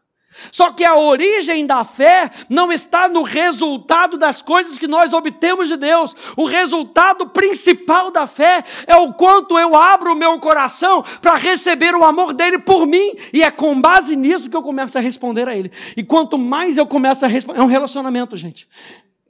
Só 0.51 0.71
que 0.71 0.83
a 0.83 0.95
origem 0.95 1.65
da 1.65 1.83
fé 1.83 2.29
não 2.49 2.71
está 2.71 3.07
no 3.07 3.23
resultado 3.23 4.17
das 4.17 4.41
coisas 4.41 4.77
que 4.77 4.87
nós 4.87 5.13
obtemos 5.13 5.67
de 5.67 5.77
Deus. 5.77 6.15
O 6.35 6.45
resultado 6.45 7.27
principal 7.27 8.11
da 8.11 8.27
fé 8.27 8.63
é 8.87 8.95
o 8.95 9.13
quanto 9.13 9.57
eu 9.57 9.75
abro 9.75 10.13
o 10.13 10.15
meu 10.15 10.39
coração 10.39 11.03
para 11.21 11.35
receber 11.35 11.95
o 11.95 12.03
amor 12.03 12.33
dele 12.33 12.59
por 12.59 12.85
mim. 12.85 13.15
E 13.33 13.43
é 13.43 13.51
com 13.51 13.79
base 13.79 14.15
nisso 14.15 14.49
que 14.49 14.55
eu 14.55 14.61
começo 14.61 14.97
a 14.97 15.01
responder 15.01 15.47
a 15.47 15.55
ele. 15.55 15.71
E 15.95 16.03
quanto 16.03 16.37
mais 16.37 16.77
eu 16.77 16.85
começo 16.85 17.25
a 17.25 17.27
responder. 17.27 17.59
É 17.59 17.63
um 17.63 17.67
relacionamento, 17.67 18.35
gente. 18.35 18.67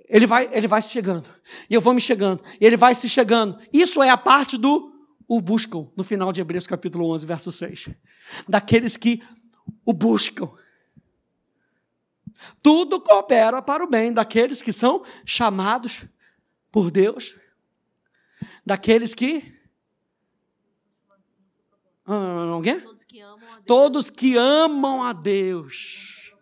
Ele 0.07 0.25
vai, 0.25 0.49
ele 0.51 0.67
vai 0.67 0.81
chegando. 0.81 1.29
E 1.69 1.73
eu 1.73 1.81
vou 1.81 1.93
me 1.93 2.01
chegando. 2.01 2.43
E 2.59 2.65
ele 2.65 2.77
vai 2.77 2.93
se 2.95 3.09
chegando. 3.09 3.57
Isso 3.73 4.01
é 4.01 4.09
a 4.09 4.17
parte 4.17 4.57
do 4.57 4.93
o 5.27 5.41
buscam, 5.41 5.87
no 5.95 6.03
final 6.03 6.31
de 6.31 6.39
Hebreus 6.39 6.67
capítulo 6.67 7.09
11, 7.11 7.25
verso 7.25 7.51
6. 7.51 7.89
Daqueles 8.47 8.95
que 8.95 9.21
o 9.83 9.93
buscam. 9.93 10.49
Tudo 12.61 12.99
coopera 12.99 13.61
para 13.61 13.83
o 13.83 13.87
bem 13.87 14.13
daqueles 14.13 14.61
que 14.61 14.71
são 14.73 15.03
chamados 15.25 16.05
por 16.71 16.91
Deus, 16.91 17.35
daqueles 18.65 19.13
que. 19.13 19.53
Ah, 22.05 22.49
alguém? 22.51 22.79
Todos 22.79 23.05
que 23.05 23.19
amam 23.21 23.43
a 23.49 23.53
Deus. 23.53 23.65
Todos 23.65 24.09
que 24.09 24.37
amam 24.37 25.03
a 25.03 25.13
Deus. 25.13 26.33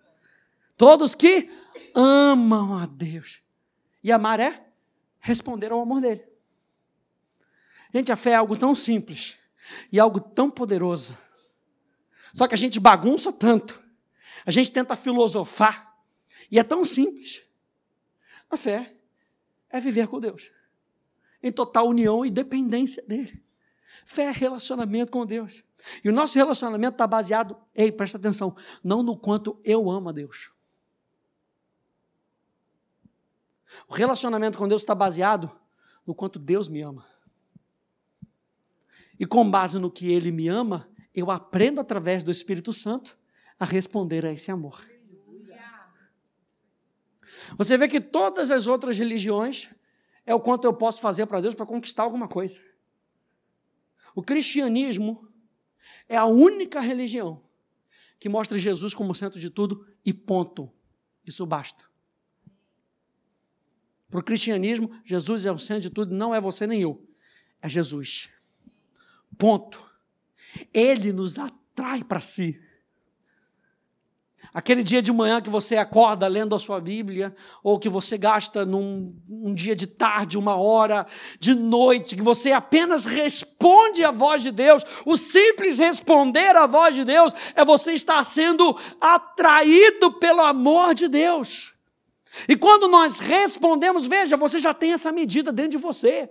Todos 0.76 1.16
que 1.16 1.50
amam 1.96 2.78
a 2.78 2.86
Deus. 2.86 3.42
E 4.04 4.12
amar 4.12 4.40
é 4.40 4.66
responder 5.20 5.72
ao 5.72 5.82
amor 5.82 6.02
dele. 6.02 6.26
Gente, 7.94 8.12
a 8.12 8.16
fé 8.16 8.32
é 8.32 8.36
algo 8.36 8.58
tão 8.58 8.74
simples 8.74 9.38
e 9.92 10.00
algo 10.00 10.20
tão 10.20 10.50
poderoso. 10.50 11.16
Só 12.34 12.48
que 12.48 12.56
a 12.56 12.58
gente 12.58 12.80
bagunça 12.80 13.32
tanto. 13.32 13.83
A 14.46 14.52
gente 14.52 14.72
tenta 14.72 14.96
filosofar 14.96 15.96
e 16.52 16.60
é 16.60 16.64
tão 16.64 16.84
simples. 16.84 17.44
A 18.50 18.58
fé 18.58 18.96
é 19.70 19.80
viver 19.80 20.08
com 20.08 20.20
Deus, 20.20 20.52
em 21.42 21.52
total 21.52 21.88
união 21.88 22.26
e 22.26 22.30
dependência 22.30 23.04
dEle. 23.08 23.44
Fé 24.06 24.24
é 24.24 24.32
relacionamento 24.32 25.12
com 25.12 25.26
Deus. 25.26 25.64
E 26.04 26.10
o 26.10 26.14
nosso 26.14 26.38
relacionamento 26.38 26.96
está 26.96 27.08
baseado, 27.08 27.58
ei, 27.74 27.92
presta 27.92 28.18
atenção, 28.18 28.56
não 28.84 29.02
no 29.02 29.18
quanto 29.18 29.60
eu 29.64 29.90
amo 29.90 30.10
a 30.10 30.12
Deus. 30.12 30.52
O 33.88 33.94
relacionamento 33.94 34.58
com 34.58 34.68
Deus 34.68 34.82
está 34.82 34.94
baseado 34.94 35.52
no 36.06 36.14
quanto 36.14 36.38
Deus 36.38 36.68
me 36.68 36.82
ama. 36.82 37.06
E 39.20 39.26
com 39.26 39.50
base 39.50 39.80
no 39.80 39.92
que 39.92 40.12
Ele 40.12 40.32
me 40.32 40.48
ama, 40.48 40.90
eu 41.14 41.32
aprendo 41.32 41.80
através 41.80 42.24
do 42.24 42.32
Espírito 42.32 42.74
Santo 42.74 43.18
a 43.64 43.66
responder 43.66 44.26
a 44.26 44.34
esse 44.34 44.52
amor. 44.52 44.86
Você 47.58 47.78
vê 47.78 47.88
que 47.88 48.02
todas 48.02 48.52
as 48.52 48.68
outras 48.68 48.98
religiões 48.98 49.70
é 50.26 50.36
o 50.36 50.40
quanto 50.40 50.66
eu 50.66 50.74
posso 50.74 51.02
fazer 51.02 51.26
para 51.26 51.40
Deus 51.40 51.56
para 51.56 51.66
conquistar 51.66 52.04
alguma 52.04 52.28
coisa. 52.28 52.62
O 54.14 54.22
cristianismo 54.22 55.28
é 56.10 56.18
a 56.18 56.26
única 56.26 56.82
religião 56.82 57.42
que 58.20 58.28
mostra 58.28 58.60
Jesus 58.60 58.94
como 58.94 59.16
centro 59.16 59.40
de 59.40 59.50
tudo 59.50 59.88
e 60.06 60.14
ponto. 60.14 60.70
Isso 61.26 61.46
basta. 61.46 61.86
Para 64.10 64.20
o 64.20 64.24
cristianismo, 64.24 64.92
Jesus 65.06 65.46
é 65.46 65.52
o 65.52 65.58
centro 65.58 65.84
de 65.84 65.90
tudo, 65.90 66.14
não 66.14 66.36
é 66.36 66.42
você 66.42 66.68
nem 66.68 66.82
eu, 66.82 67.02
é 67.62 67.70
Jesus. 67.70 68.30
Ponto. 69.38 69.90
Ele 70.74 71.14
nos 71.14 71.40
atrai 71.40 72.04
para 72.04 72.20
si. 72.20 72.62
Aquele 74.54 74.84
dia 74.84 75.02
de 75.02 75.12
manhã 75.12 75.42
que 75.42 75.50
você 75.50 75.78
acorda 75.78 76.28
lendo 76.28 76.54
a 76.54 76.60
sua 76.60 76.80
Bíblia, 76.80 77.36
ou 77.64 77.80
que 77.80 77.90
você 77.90 78.20
gasta 78.20 78.64
num 78.64 79.16
um 79.28 79.52
dia 79.52 79.76
de 79.76 79.88
tarde, 79.88 80.38
uma 80.38 80.56
hora, 80.56 81.08
de 81.40 81.56
noite, 81.56 82.16
que 82.16 82.22
você 82.22 82.52
apenas 82.52 83.04
responde 83.04 84.06
à 84.06 84.12
voz 84.12 84.44
de 84.44 84.52
Deus, 84.52 84.86
o 85.08 85.18
simples 85.18 85.80
responder 85.80 86.56
à 86.56 86.68
voz 86.68 86.94
de 86.94 87.04
Deus 87.04 87.34
é 87.56 87.66
você 87.66 87.94
estar 87.94 88.24
sendo 88.24 88.78
atraído 89.02 90.12
pelo 90.14 90.42
amor 90.42 90.94
de 90.94 91.08
Deus. 91.08 91.74
E 92.48 92.56
quando 92.56 92.88
nós 92.88 93.18
respondemos, 93.18 94.06
veja, 94.06 94.38
você 94.38 94.60
já 94.60 94.74
tem 94.74 94.94
essa 94.94 95.12
medida 95.12 95.52
dentro 95.52 95.72
de 95.72 95.78
você. 95.78 96.30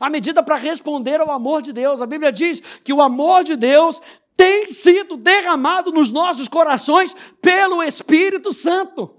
A 0.00 0.10
medida 0.10 0.42
para 0.42 0.56
responder 0.56 1.20
ao 1.20 1.30
amor 1.30 1.62
de 1.62 1.72
Deus. 1.72 2.02
A 2.02 2.06
Bíblia 2.06 2.30
diz 2.30 2.60
que 2.84 2.92
o 2.92 3.00
amor 3.00 3.42
de 3.44 3.56
Deus 3.56 4.00
tem 4.38 4.68
sido 4.68 5.16
derramado 5.16 5.90
nos 5.90 6.12
nossos 6.12 6.46
corações 6.46 7.14
pelo 7.42 7.82
Espírito 7.82 8.52
Santo. 8.52 9.12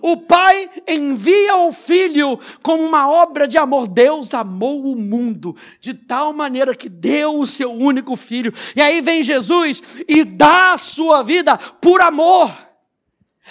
O 0.00 0.16
Pai 0.16 0.68
envia 0.88 1.54
o 1.58 1.72
Filho 1.72 2.40
como 2.60 2.82
uma 2.82 3.08
obra 3.08 3.46
de 3.46 3.56
amor. 3.56 3.86
Deus 3.86 4.34
amou 4.34 4.84
o 4.84 4.96
mundo 4.96 5.54
de 5.78 5.94
tal 5.94 6.32
maneira 6.32 6.74
que 6.74 6.88
deu 6.88 7.38
o 7.38 7.46
seu 7.46 7.70
único 7.70 8.16
filho. 8.16 8.52
E 8.74 8.82
aí 8.82 9.00
vem 9.00 9.22
Jesus 9.22 9.80
e 10.08 10.24
dá 10.24 10.72
a 10.72 10.76
sua 10.76 11.22
vida 11.22 11.56
por 11.56 12.00
amor. 12.00 12.50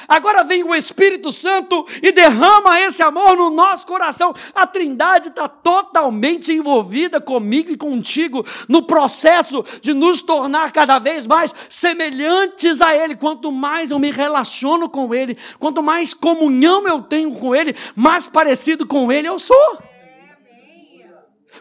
Agora 0.08 0.43
vem 0.43 0.63
o 0.63 0.73
Espírito 0.73 1.32
Santo 1.32 1.86
e 2.01 2.12
derrama 2.12 2.80
esse 2.80 3.04
amor 3.04 3.36
no 3.36 3.49
nosso 3.49 3.86
coração. 3.86 4.34
A 4.56 4.65
Trindade 4.65 5.30
está 5.30 5.47
totalmente 5.47 6.51
envolvida 6.51 7.19
comigo 7.19 7.71
e 7.71 7.77
contigo 7.77 8.45
no 8.67 8.84
processo 8.84 9.63
de 9.82 9.93
nos 9.93 10.21
tornar 10.21 10.71
cada 10.71 10.97
vez 10.97 11.27
mais 11.27 11.54
semelhantes 11.69 12.82
a 12.82 12.95
Ele. 12.95 13.15
Quanto 13.15 13.51
mais 13.51 13.91
eu 13.91 13.99
me 13.99 14.12
relaciono 14.12 14.89
com 14.89 15.13
Ele, 15.13 15.38
quanto 15.60 15.84
mais 15.84 16.13
comunhão 16.13 16.88
eu 16.88 17.01
tenho 17.01 17.36
com 17.36 17.54
Ele, 17.54 17.75
mais 17.95 18.27
parecido 18.27 18.88
com 18.88 19.12
Ele 19.12 19.27
eu 19.27 19.38
sou. 19.38 19.84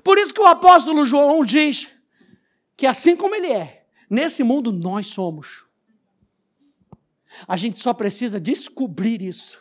Por 0.04 0.18
isso 0.18 0.32
que 0.32 0.40
o 0.40 0.46
apóstolo 0.46 1.04
João 1.04 1.44
diz 1.44 1.88
que 2.76 2.86
assim 2.86 3.16
como 3.16 3.34
Ele 3.34 3.52
é, 3.52 3.82
nesse 4.08 4.42
mundo 4.42 4.72
nós 4.72 5.08
somos. 5.08 5.69
A 7.46 7.56
gente 7.56 7.80
só 7.80 7.92
precisa 7.92 8.40
descobrir 8.40 9.22
isso. 9.22 9.58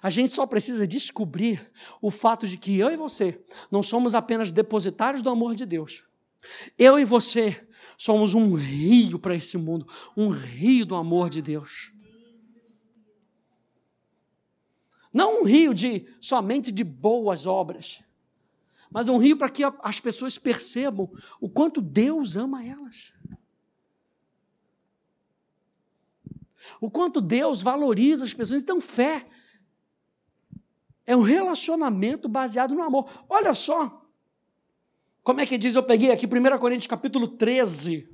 A 0.00 0.10
gente 0.10 0.32
só 0.32 0.46
precisa 0.46 0.86
descobrir 0.86 1.70
o 2.00 2.10
fato 2.10 2.46
de 2.46 2.56
que 2.56 2.78
eu 2.78 2.90
e 2.90 2.96
você 2.96 3.40
não 3.70 3.82
somos 3.82 4.14
apenas 4.14 4.52
depositários 4.52 5.22
do 5.22 5.30
amor 5.30 5.54
de 5.54 5.66
Deus. 5.66 6.04
Eu 6.78 6.98
e 6.98 7.04
você 7.04 7.66
somos 7.96 8.34
um 8.34 8.54
rio 8.54 9.18
para 9.18 9.34
esse 9.34 9.56
mundo, 9.56 9.86
um 10.16 10.28
rio 10.28 10.86
do 10.86 10.94
amor 10.94 11.28
de 11.28 11.42
Deus. 11.42 11.92
Não 15.12 15.42
um 15.42 15.44
rio 15.44 15.74
de 15.74 16.06
somente 16.20 16.72
de 16.72 16.82
boas 16.82 17.46
obras, 17.46 18.02
mas 18.90 19.08
um 19.08 19.18
rio 19.18 19.36
para 19.36 19.50
que 19.50 19.62
as 19.82 20.00
pessoas 20.00 20.38
percebam 20.38 21.10
o 21.40 21.48
quanto 21.48 21.80
Deus 21.80 22.34
ama 22.34 22.64
elas. 22.64 23.12
O 26.80 26.90
quanto 26.90 27.20
Deus 27.20 27.62
valoriza 27.62 28.24
as 28.24 28.34
pessoas. 28.34 28.62
Então, 28.62 28.80
fé 28.80 29.26
é 31.06 31.16
um 31.16 31.22
relacionamento 31.22 32.28
baseado 32.28 32.74
no 32.74 32.82
amor. 32.82 33.08
Olha 33.28 33.54
só. 33.54 34.02
Como 35.22 35.40
é 35.40 35.46
que 35.46 35.58
diz? 35.58 35.76
Eu 35.76 35.82
peguei 35.82 36.10
aqui 36.10 36.26
1 36.26 36.58
Coríntios 36.58 36.86
capítulo 36.86 37.28
13. 37.28 38.08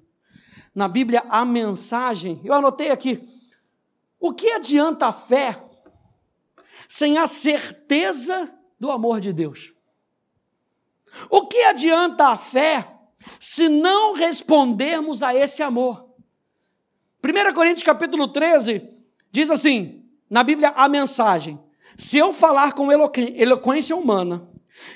Na 0.75 0.89
Bíblia, 0.89 1.23
a 1.29 1.45
mensagem. 1.45 2.41
Eu 2.45 2.55
anotei 2.55 2.91
aqui. 2.91 3.23
O 4.21 4.33
que 4.33 4.51
adianta 4.51 5.07
a 5.07 5.13
fé 5.13 5.65
sem 6.89 7.19
a 7.19 7.27
certeza 7.27 8.53
do 8.79 8.91
amor 8.91 9.21
de 9.21 9.33
Deus? 9.33 9.73
O 11.31 11.47
que 11.47 11.63
adianta 11.65 12.29
a 12.29 12.37
fé 12.37 12.97
se 13.41 13.69
não 13.69 14.15
respondermos 14.15 15.23
a 15.23 15.35
esse 15.35 15.63
amor? 15.63 16.08
1 17.25 17.53
Coríntios 17.53 17.83
capítulo 17.83 18.29
13 18.29 18.83
diz 19.31 19.51
assim, 19.51 20.05
na 20.31 20.43
Bíblia, 20.43 20.73
a 20.77 20.89
mensagem: 20.89 21.59
se 21.97 22.17
eu 22.17 22.33
falar 22.33 22.73
com 22.73 22.91
eloquência 22.93 23.97
humana 23.97 24.49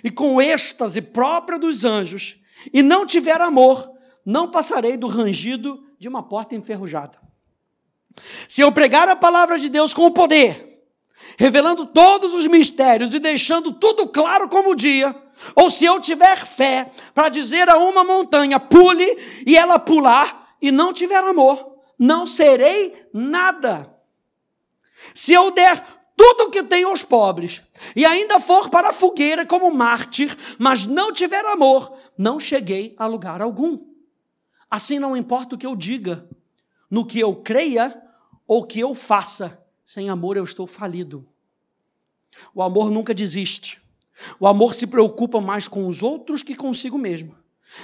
e 0.04 0.10
com 0.10 0.40
êxtase 0.40 1.02
própria 1.02 1.58
dos 1.58 1.84
anjos 1.84 2.36
e 2.72 2.82
não 2.82 3.04
tiver 3.04 3.40
amor, 3.40 3.90
não 4.24 4.50
passarei 4.50 4.96
do 4.96 5.08
rangido 5.08 5.82
de 5.98 6.08
uma 6.08 6.22
porta 6.22 6.54
enferrujada. 6.54 7.18
Se 8.46 8.60
eu 8.60 8.70
pregar 8.70 9.08
a 9.08 9.16
palavra 9.16 9.58
de 9.58 9.68
Deus 9.68 9.92
com 9.94 10.06
o 10.06 10.12
poder, 10.12 10.84
revelando 11.38 11.86
todos 11.86 12.34
os 12.34 12.46
mistérios 12.46 13.14
e 13.14 13.18
deixando 13.18 13.72
tudo 13.72 14.06
claro 14.06 14.48
como 14.48 14.70
o 14.70 14.76
dia, 14.76 15.14
ou 15.56 15.70
se 15.70 15.84
eu 15.84 15.98
tiver 15.98 16.46
fé 16.46 16.88
para 17.14 17.28
dizer 17.28 17.68
a 17.68 17.78
uma 17.78 18.04
montanha, 18.04 18.60
pule, 18.60 19.16
e 19.46 19.56
ela 19.56 19.78
pular, 19.78 20.54
e 20.60 20.70
não 20.70 20.92
tiver 20.92 21.24
amor, 21.24 21.71
não 21.98 22.26
serei 22.26 23.08
nada. 23.12 23.94
Se 25.14 25.32
eu 25.32 25.50
der 25.50 25.84
tudo 26.16 26.44
o 26.44 26.50
que 26.50 26.62
tenho 26.62 26.88
aos 26.88 27.02
pobres, 27.02 27.62
e 27.96 28.04
ainda 28.04 28.38
for 28.38 28.68
para 28.68 28.90
a 28.90 28.92
fogueira 28.92 29.44
como 29.44 29.74
mártir, 29.74 30.36
mas 30.58 30.86
não 30.86 31.12
tiver 31.12 31.44
amor, 31.46 31.96
não 32.16 32.38
cheguei 32.38 32.94
a 32.98 33.06
lugar 33.06 33.42
algum. 33.42 33.78
Assim 34.70 34.98
não 34.98 35.16
importa 35.16 35.54
o 35.54 35.58
que 35.58 35.66
eu 35.66 35.74
diga, 35.74 36.28
no 36.90 37.04
que 37.04 37.18
eu 37.18 37.34
creia 37.36 38.00
ou 38.46 38.64
que 38.64 38.80
eu 38.80 38.94
faça, 38.94 39.62
sem 39.84 40.08
amor 40.08 40.36
eu 40.36 40.44
estou 40.44 40.66
falido. 40.66 41.28
O 42.54 42.62
amor 42.62 42.90
nunca 42.90 43.12
desiste. 43.12 43.80
O 44.38 44.46
amor 44.46 44.74
se 44.74 44.86
preocupa 44.86 45.40
mais 45.40 45.68
com 45.68 45.86
os 45.86 46.02
outros 46.02 46.42
que 46.42 46.54
consigo 46.54 46.98
mesmo. 46.98 47.34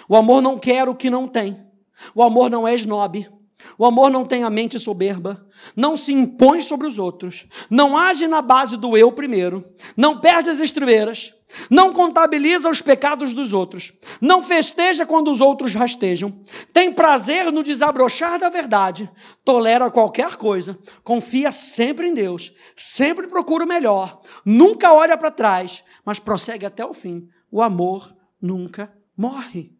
O 0.09 0.17
amor 0.17 0.41
não 0.41 0.59
quer 0.59 0.89
o 0.89 0.95
que 0.95 1.11
não 1.11 1.27
tem. 1.27 1.67
O 2.15 2.23
amor 2.23 2.51
não 2.51 2.67
é 2.67 2.75
snob. 2.75 3.29
O 3.77 3.85
amor 3.85 4.11
não 4.11 4.25
tem 4.25 4.45
a 4.45 4.51
mente 4.51 4.79
soberba, 4.79 5.47
não 5.75 5.97
se 5.97 6.13
impõe 6.13 6.61
sobre 6.61 6.87
os 6.87 6.99
outros, 6.99 7.47
não 7.69 7.97
age 7.97 8.27
na 8.27 8.41
base 8.41 8.77
do 8.77 8.97
eu 8.97 9.13
primeiro, 9.13 9.65
não 9.97 10.19
perde 10.19 10.51
as 10.51 10.61
estribeiras, 10.61 11.35
não 11.71 11.93
contabiliza 11.93 12.69
os 12.69 12.81
pecados 12.81 13.35
dos 13.35 13.53
outros, 13.53 13.93
não 14.21 14.43
festeja 14.43 15.07
quando 15.07 15.31
os 15.31 15.41
outros 15.41 15.75
rastejam, 15.75 16.41
tem 16.73 16.93
prazer 16.93 17.51
no 17.51 17.63
desabrochar 17.63 18.39
da 18.39 18.49
verdade, 18.49 19.11
tolera 19.45 19.91
qualquer 19.91 20.37
coisa, 20.37 20.79
confia 21.03 21.51
sempre 21.51 22.09
em 22.09 22.15
Deus, 22.15 22.53
sempre 22.77 23.27
procura 23.27 23.65
o 23.65 23.69
melhor, 23.69 24.21
nunca 24.45 24.93
olha 24.93 25.17
para 25.17 25.31
trás, 25.31 25.83
mas 26.05 26.19
prossegue 26.19 26.65
até 26.65 26.85
o 26.85 26.95
fim. 26.95 27.29
O 27.51 27.63
amor 27.63 28.15
nunca 28.41 28.93
morre. 29.17 29.77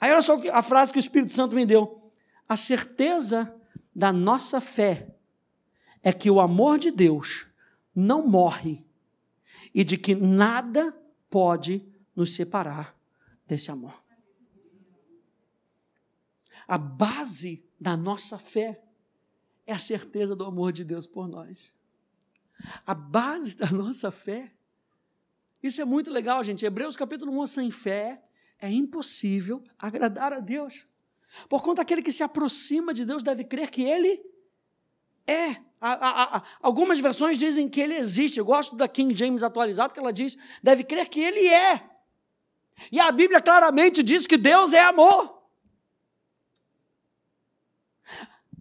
Aí 0.00 0.12
olha 0.12 0.22
só 0.22 0.40
a 0.52 0.62
frase 0.62 0.92
que 0.92 0.98
o 0.98 1.00
Espírito 1.00 1.32
Santo 1.32 1.56
me 1.56 1.66
deu. 1.66 1.97
A 2.48 2.56
certeza 2.56 3.54
da 3.94 4.12
nossa 4.12 4.60
fé 4.60 5.14
é 6.02 6.12
que 6.12 6.30
o 6.30 6.40
amor 6.40 6.78
de 6.78 6.90
Deus 6.90 7.46
não 7.94 8.26
morre 8.26 8.86
e 9.74 9.84
de 9.84 9.98
que 9.98 10.14
nada 10.14 10.92
pode 11.28 11.86
nos 12.16 12.34
separar 12.34 12.96
desse 13.46 13.70
amor. 13.70 14.02
A 16.66 16.78
base 16.78 17.64
da 17.78 17.96
nossa 17.96 18.38
fé 18.38 18.82
é 19.66 19.72
a 19.72 19.78
certeza 19.78 20.34
do 20.34 20.44
amor 20.44 20.72
de 20.72 20.84
Deus 20.84 21.06
por 21.06 21.28
nós. 21.28 21.72
A 22.86 22.94
base 22.94 23.56
da 23.56 23.70
nossa 23.70 24.10
fé. 24.10 24.52
Isso 25.62 25.80
é 25.80 25.84
muito 25.84 26.10
legal, 26.10 26.42
gente. 26.42 26.64
Hebreus 26.64 26.96
capítulo 26.96 27.38
1, 27.42 27.46
sem 27.46 27.70
fé 27.70 28.22
é 28.58 28.70
impossível 28.70 29.62
agradar 29.78 30.32
a 30.32 30.40
Deus. 30.40 30.87
Por 31.48 31.62
conta 31.62 31.82
aquele 31.82 32.02
que 32.02 32.12
se 32.12 32.22
aproxima 32.22 32.92
de 32.94 33.04
Deus 33.04 33.22
deve 33.22 33.44
crer 33.44 33.70
que 33.70 33.82
Ele 33.82 34.20
é. 35.26 35.56
algumas 36.60 36.98
versões 36.98 37.38
dizem 37.38 37.68
que 37.68 37.80
Ele 37.80 37.94
existe. 37.94 38.38
Eu 38.38 38.44
gosto 38.44 38.74
da 38.74 38.88
King 38.88 39.14
James 39.14 39.42
atualizado, 39.42 39.92
que 39.92 40.00
ela 40.00 40.12
diz: 40.12 40.36
deve 40.62 40.84
crer 40.84 41.08
que 41.08 41.20
Ele 41.20 41.46
é. 41.46 41.88
E 42.90 43.00
a 43.00 43.10
Bíblia 43.10 43.40
claramente 43.40 44.02
diz 44.02 44.26
que 44.26 44.36
Deus 44.36 44.72
é 44.72 44.82
amor. 44.82 45.38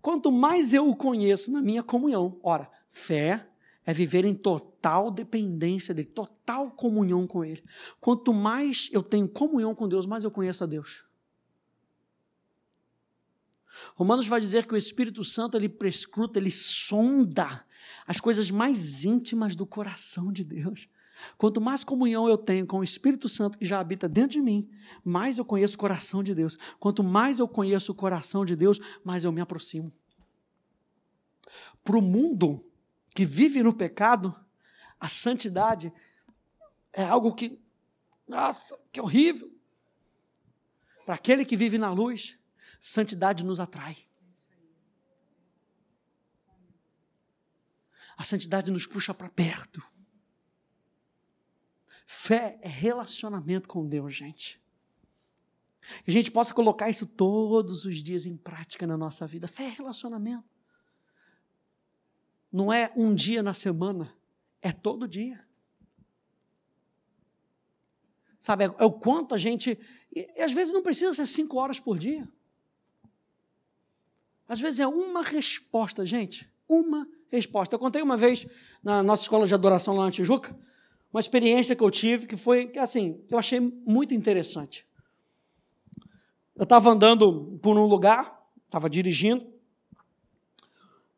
Quanto 0.01 0.31
mais 0.31 0.73
eu 0.73 0.87
o 0.87 0.95
conheço 0.95 1.51
na 1.51 1.61
minha 1.61 1.83
comunhão, 1.83 2.39
ora, 2.41 2.69
fé 2.87 3.47
é 3.85 3.93
viver 3.93 4.25
em 4.25 4.33
total 4.33 5.09
dependência 5.09 5.93
dele, 5.93 6.09
total 6.09 6.71
comunhão 6.71 7.25
com 7.25 7.43
ele. 7.43 7.63
Quanto 8.01 8.33
mais 8.33 8.89
eu 8.91 9.01
tenho 9.01 9.27
comunhão 9.27 9.73
com 9.73 9.87
Deus, 9.87 10.05
mais 10.05 10.23
eu 10.23 10.31
conheço 10.31 10.63
a 10.63 10.67
Deus. 10.67 11.06
Romanos 13.95 14.27
vai 14.27 14.39
dizer 14.39 14.65
que 14.65 14.73
o 14.73 14.77
Espírito 14.77 15.23
Santo 15.23 15.57
ele 15.57 15.69
prescruta, 15.69 16.39
ele 16.39 16.51
sonda 16.51 17.65
as 18.05 18.19
coisas 18.19 18.49
mais 18.49 19.03
íntimas 19.03 19.55
do 19.55 19.65
coração 19.65 20.31
de 20.31 20.43
Deus. 20.43 20.87
Quanto 21.37 21.59
mais 21.59 21.83
comunhão 21.83 22.27
eu 22.27 22.37
tenho 22.37 22.65
com 22.65 22.79
o 22.79 22.83
Espírito 22.83 23.27
Santo 23.27 23.57
que 23.57 23.65
já 23.65 23.79
habita 23.79 24.07
dentro 24.07 24.31
de 24.31 24.41
mim, 24.41 24.69
mais 25.03 25.37
eu 25.37 25.45
conheço 25.45 25.75
o 25.75 25.79
coração 25.79 26.21
de 26.23 26.33
Deus. 26.33 26.57
Quanto 26.79 27.03
mais 27.03 27.39
eu 27.39 27.47
conheço 27.47 27.91
o 27.91 27.95
coração 27.95 28.45
de 28.45 28.55
Deus, 28.55 28.79
mais 29.03 29.23
eu 29.23 29.31
me 29.31 29.41
aproximo. 29.41 29.91
Para 31.83 31.97
o 31.97 32.01
mundo 32.01 32.63
que 33.15 33.25
vive 33.25 33.63
no 33.63 33.73
pecado, 33.73 34.35
a 34.99 35.07
santidade 35.07 35.91
é 36.93 37.03
algo 37.03 37.33
que, 37.33 37.59
nossa, 38.27 38.77
que 38.91 39.01
horrível. 39.01 39.51
Para 41.05 41.15
aquele 41.15 41.45
que 41.45 41.55
vive 41.55 41.77
na 41.77 41.89
luz, 41.89 42.37
Santidade 42.79 43.43
nos 43.43 43.59
atrai. 43.59 43.97
A 48.17 48.23
santidade 48.23 48.71
nos 48.71 48.87
puxa 48.87 49.13
para 49.13 49.29
perto. 49.29 49.81
Fé 52.05 52.57
é 52.61 52.67
relacionamento 52.67 53.69
com 53.69 53.87
Deus, 53.87 54.15
gente. 54.15 54.59
Que 56.03 56.09
a 56.09 56.13
gente 56.13 56.31
possa 56.31 56.53
colocar 56.53 56.89
isso 56.89 57.05
todos 57.05 57.85
os 57.85 58.01
dias 58.03 58.25
em 58.25 58.35
prática 58.35 58.87
na 58.87 58.97
nossa 58.97 59.27
vida. 59.27 59.47
Fé 59.47 59.65
é 59.65 59.69
relacionamento. 59.69 60.49
Não 62.51 62.73
é 62.73 62.91
um 62.95 63.13
dia 63.13 63.43
na 63.43 63.53
semana, 63.53 64.13
é 64.61 64.71
todo 64.71 65.07
dia. 65.07 65.45
Sabe, 68.39 68.65
é, 68.65 68.67
o 68.83 68.91
quanto 68.91 69.35
a 69.35 69.37
gente. 69.37 69.77
E, 70.13 70.41
às 70.41 70.51
vezes 70.51 70.73
não 70.73 70.81
precisa 70.81 71.13
ser 71.13 71.25
cinco 71.25 71.57
horas 71.57 71.79
por 71.79 71.97
dia. 71.97 72.27
Às 74.47 74.59
vezes 74.59 74.79
é 74.79 74.87
uma 74.87 75.21
resposta, 75.21 76.05
gente. 76.05 76.49
Uma 76.67 77.07
resposta. 77.29 77.75
Eu 77.75 77.79
contei 77.79 78.01
uma 78.01 78.17
vez 78.17 78.47
na 78.83 79.03
nossa 79.03 79.23
escola 79.23 79.47
de 79.47 79.53
adoração 79.53 79.95
lá 79.95 80.05
na 80.05 80.11
Tijuca, 80.11 80.57
uma 81.11 81.19
experiência 81.19 81.75
que 81.75 81.83
eu 81.83 81.91
tive 81.91 82.27
que 82.27 82.37
foi, 82.37 82.71
assim, 82.77 83.23
eu 83.29 83.37
achei 83.37 83.59
muito 83.59 84.13
interessante. 84.13 84.85
Eu 86.55 86.63
estava 86.63 86.89
andando 86.89 87.59
por 87.61 87.77
um 87.77 87.85
lugar, 87.85 88.41
estava 88.65 88.89
dirigindo, 88.89 89.45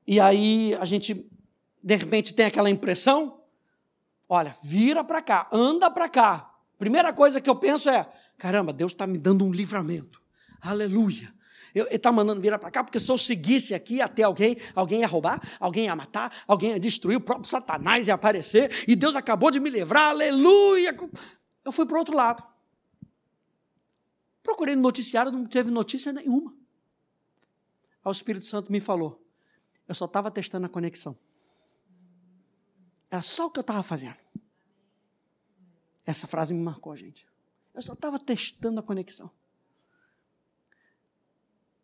e 0.05 0.19
aí 0.19 0.75
a 0.79 0.85
gente, 0.85 1.29
de 1.83 1.95
repente, 1.95 2.33
tem 2.33 2.47
aquela 2.47 2.69
impressão: 2.69 3.41
olha, 4.27 4.55
vira 4.63 5.03
para 5.03 5.21
cá, 5.21 5.47
anda 5.51 5.89
para 5.89 6.09
cá. 6.09 6.51
Primeira 6.77 7.13
coisa 7.13 7.39
que 7.39 7.49
eu 7.49 7.55
penso 7.55 7.89
é: 7.89 8.09
caramba, 8.37 8.73
Deus 8.73 8.91
está 8.91 9.05
me 9.05 9.17
dando 9.17 9.45
um 9.45 9.51
livramento. 9.51 10.21
Aleluia. 10.61 11.33
Ele 11.73 11.87
está 11.89 12.11
mandando 12.11 12.41
virar 12.41 12.59
para 12.59 12.71
cá, 12.71 12.83
porque 12.83 12.99
se 12.99 13.11
eu 13.11 13.17
seguisse 13.17 13.73
aqui 13.73 14.01
até 14.01 14.23
alguém, 14.23 14.57
alguém 14.75 15.01
ia 15.01 15.07
roubar, 15.07 15.41
alguém 15.59 15.85
ia 15.85 15.95
matar, 15.95 16.43
alguém 16.47 16.71
ia 16.71 16.79
destruir, 16.79 17.17
o 17.17 17.21
próprio 17.21 17.49
Satanás 17.49 18.07
ia 18.07 18.13
aparecer, 18.13 18.85
e 18.87 18.95
Deus 18.95 19.15
acabou 19.15 19.51
de 19.51 19.59
me 19.59 19.69
livrar, 19.69 20.09
aleluia. 20.09 20.95
Eu 21.63 21.71
fui 21.71 21.85
para 21.85 21.95
o 21.95 21.99
outro 21.99 22.15
lado. 22.15 22.43
Procurei 24.41 24.75
no 24.75 24.81
noticiário, 24.81 25.31
não 25.31 25.45
teve 25.45 25.69
notícia 25.69 26.11
nenhuma. 26.11 26.51
Aí 28.03 28.09
o 28.09 28.11
Espírito 28.11 28.45
Santo 28.45 28.71
me 28.71 28.79
falou: 28.79 29.23
eu 29.89 29.95
só 29.95 30.05
estava 30.05 30.29
testando 30.29 30.67
a 30.67 30.69
conexão. 30.69 31.17
Era 33.09 33.23
só 33.23 33.47
o 33.47 33.51
que 33.51 33.57
eu 33.57 33.61
estava 33.61 33.81
fazendo. 33.81 34.17
Essa 36.05 36.27
frase 36.27 36.53
me 36.53 36.61
marcou, 36.61 36.95
gente. 36.95 37.27
Eu 37.73 37.81
só 37.81 37.93
estava 37.93 38.19
testando 38.19 38.79
a 38.79 38.83
conexão. 38.83 39.31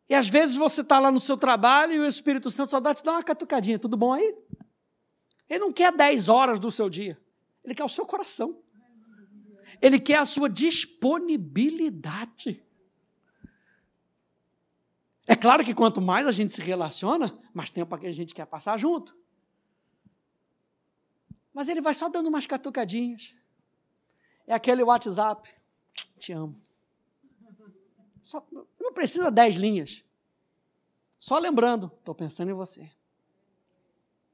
E 0.07 0.13
às 0.13 0.27
vezes 0.27 0.55
você 0.55 0.81
está 0.81 0.99
lá 0.99 1.11
no 1.11 1.19
seu 1.19 1.35
trabalho 1.35 1.93
e 1.93 1.99
o 1.99 2.05
Espírito 2.05 2.51
Santo 2.51 2.69
só 2.69 2.79
dá 2.79 2.93
te 2.93 3.03
dar 3.03 3.13
uma 3.13 3.23
catucadinha. 3.23 3.79
Tudo 3.79 3.97
bom 3.97 4.13
aí? 4.13 4.35
Ele 5.49 5.59
não 5.59 5.73
quer 5.73 5.91
10 5.91 6.29
horas 6.29 6.59
do 6.59 6.69
seu 6.69 6.87
dia. 6.89 7.19
Ele 7.63 7.73
quer 7.73 7.83
o 7.83 7.89
seu 7.89 8.05
coração. 8.05 8.61
Ele 9.81 9.99
quer 9.99 10.19
a 10.19 10.25
sua 10.25 10.47
disponibilidade. 10.47 12.63
É 15.27 15.35
claro 15.35 15.65
que 15.65 15.73
quanto 15.73 15.99
mais 15.99 16.27
a 16.27 16.31
gente 16.31 16.53
se 16.53 16.61
relaciona, 16.61 17.35
mais 17.53 17.71
tempo 17.71 17.95
a 17.95 18.11
gente 18.11 18.35
quer 18.35 18.45
passar 18.45 18.77
junto. 18.77 19.17
Mas 21.51 21.67
ele 21.67 21.81
vai 21.81 21.95
só 21.95 22.07
dando 22.09 22.27
umas 22.27 22.45
catucadinhas. 22.45 23.33
É 24.45 24.53
aquele 24.53 24.83
WhatsApp. 24.83 25.51
Te 26.19 26.31
amo. 26.31 26.61
Só, 28.21 28.45
não 28.85 28.93
precisa 28.93 29.31
dez 29.31 29.55
linhas. 29.55 30.03
Só 31.19 31.39
lembrando, 31.39 31.91
estou 31.99 32.13
pensando 32.13 32.51
em 32.51 32.53
você. 32.53 32.89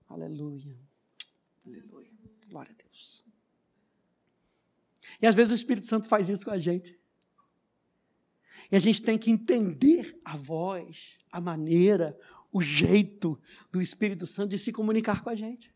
Aleluia. 0.08 0.78
Aleluia. 1.66 2.12
Glória 2.50 2.72
a 2.72 2.84
Deus. 2.84 3.24
E 5.22 5.26
às 5.26 5.34
vezes 5.34 5.52
o 5.52 5.56
Espírito 5.56 5.88
Santo 5.88 6.08
faz 6.08 6.28
isso 6.28 6.44
com 6.44 6.52
a 6.52 6.58
gente. 6.58 7.00
E 8.70 8.76
a 8.76 8.80
gente 8.80 9.02
tem 9.02 9.18
que 9.18 9.32
entender 9.32 10.20
a 10.24 10.36
voz, 10.36 11.20
a 11.32 11.40
maneira, 11.40 12.18
o 12.52 12.62
jeito 12.62 13.40
do 13.72 13.82
Espírito 13.82 14.26
Santo 14.26 14.50
de 14.50 14.60
se 14.60 14.72
comunicar 14.72 15.24
com 15.24 15.30
a 15.30 15.36
gente. 15.36 15.74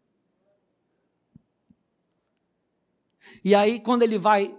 E 3.43 3.55
aí, 3.55 3.79
quando 3.79 4.03
ele 4.03 4.17
vai 4.17 4.57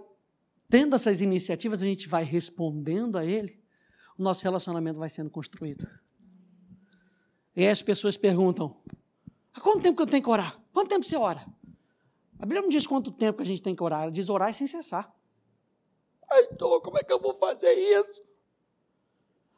tendo 0.69 0.95
essas 0.95 1.21
iniciativas, 1.21 1.81
a 1.81 1.85
gente 1.85 2.07
vai 2.07 2.23
respondendo 2.23 3.17
a 3.17 3.25
ele, 3.25 3.59
o 4.17 4.23
nosso 4.23 4.43
relacionamento 4.43 4.99
vai 4.99 5.09
sendo 5.09 5.29
construído. 5.29 5.87
E 7.55 7.61
aí 7.61 7.69
as 7.69 7.81
pessoas 7.81 8.17
perguntam: 8.17 8.75
há 9.53 9.61
quanto 9.61 9.81
tempo 9.81 9.97
que 9.97 10.01
eu 10.03 10.07
tenho 10.07 10.23
que 10.23 10.29
orar? 10.29 10.59
Quanto 10.73 10.89
tempo 10.89 11.05
você 11.05 11.15
ora? 11.15 11.45
A 12.39 12.45
Bíblia 12.45 12.61
não 12.61 12.69
diz 12.69 12.85
quanto 12.85 13.11
tempo 13.11 13.37
que 13.37 13.43
a 13.43 13.45
gente 13.45 13.61
tem 13.61 13.75
que 13.75 13.83
orar, 13.83 14.03
ela 14.03 14.11
diz 14.11 14.29
orar 14.29 14.53
sem 14.53 14.67
cessar. 14.67 15.13
Ai, 16.29 16.47
então, 16.51 16.79
como 16.81 16.97
é 16.97 17.03
que 17.03 17.11
eu 17.11 17.19
vou 17.19 17.33
fazer 17.35 17.73
isso? 17.73 18.23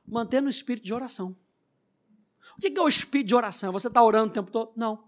Mantendo 0.06 0.48
o 0.48 0.50
espírito 0.50 0.86
de 0.86 0.94
oração. 0.94 1.36
O 2.58 2.62
que 2.62 2.78
é 2.78 2.82
o 2.82 2.88
espírito 2.88 3.28
de 3.28 3.36
oração? 3.36 3.70
É 3.70 3.72
você 3.72 3.88
estar 3.88 4.00
tá 4.00 4.06
orando 4.06 4.30
o 4.30 4.34
tempo 4.34 4.52
todo? 4.52 4.72
Não. 4.76 5.04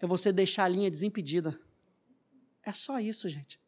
É 0.00 0.06
você 0.06 0.32
deixar 0.32 0.64
a 0.64 0.68
linha 0.68 0.90
desimpedida. 0.90 1.58
É 2.62 2.72
só 2.72 2.98
isso, 2.98 3.28
gente. 3.28 3.60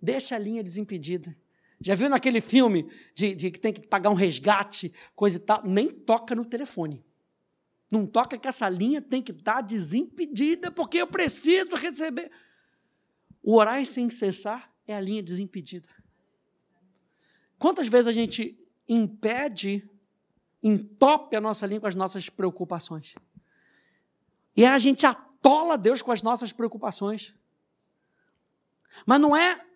Deixa 0.00 0.34
a 0.34 0.38
linha 0.38 0.62
desimpedida. 0.62 1.36
Já 1.80 1.94
viu 1.94 2.10
naquele 2.10 2.42
filme 2.42 2.90
de, 3.14 3.34
de, 3.34 3.50
que 3.50 3.58
tem 3.58 3.72
que 3.72 3.86
pagar 3.86 4.10
um 4.10 4.14
resgate, 4.14 4.92
coisa 5.16 5.38
e 5.38 5.40
tal? 5.40 5.64
Nem 5.64 5.88
toca 5.88 6.34
no 6.34 6.44
telefone. 6.44 7.02
Não 7.90 8.06
toca 8.06 8.38
que 8.38 8.46
essa 8.46 8.68
linha 8.68 9.00
tem 9.00 9.22
que 9.22 9.32
estar 9.32 9.62
desimpedida, 9.62 10.70
porque 10.70 10.98
eu 10.98 11.06
preciso 11.06 11.74
receber. 11.74 12.30
O 13.42 13.56
orar 13.56 13.84
sem 13.86 14.10
cessar 14.10 14.70
é 14.86 14.94
a 14.94 15.00
linha 15.00 15.22
desimpedida. 15.22 15.88
Quantas 17.58 17.88
vezes 17.88 18.06
a 18.06 18.12
gente 18.12 18.58
impede, 18.86 19.88
entope 20.62 21.34
a 21.34 21.40
nossa 21.40 21.66
linha 21.66 21.80
com 21.80 21.86
as 21.86 21.94
nossas 21.94 22.28
preocupações? 22.28 23.14
E 24.54 24.66
a 24.66 24.78
gente 24.78 25.06
atola 25.06 25.78
Deus 25.78 26.02
com 26.02 26.12
as 26.12 26.22
nossas 26.22 26.52
preocupações. 26.52 27.34
Mas 29.06 29.20
não 29.20 29.34
é 29.34 29.66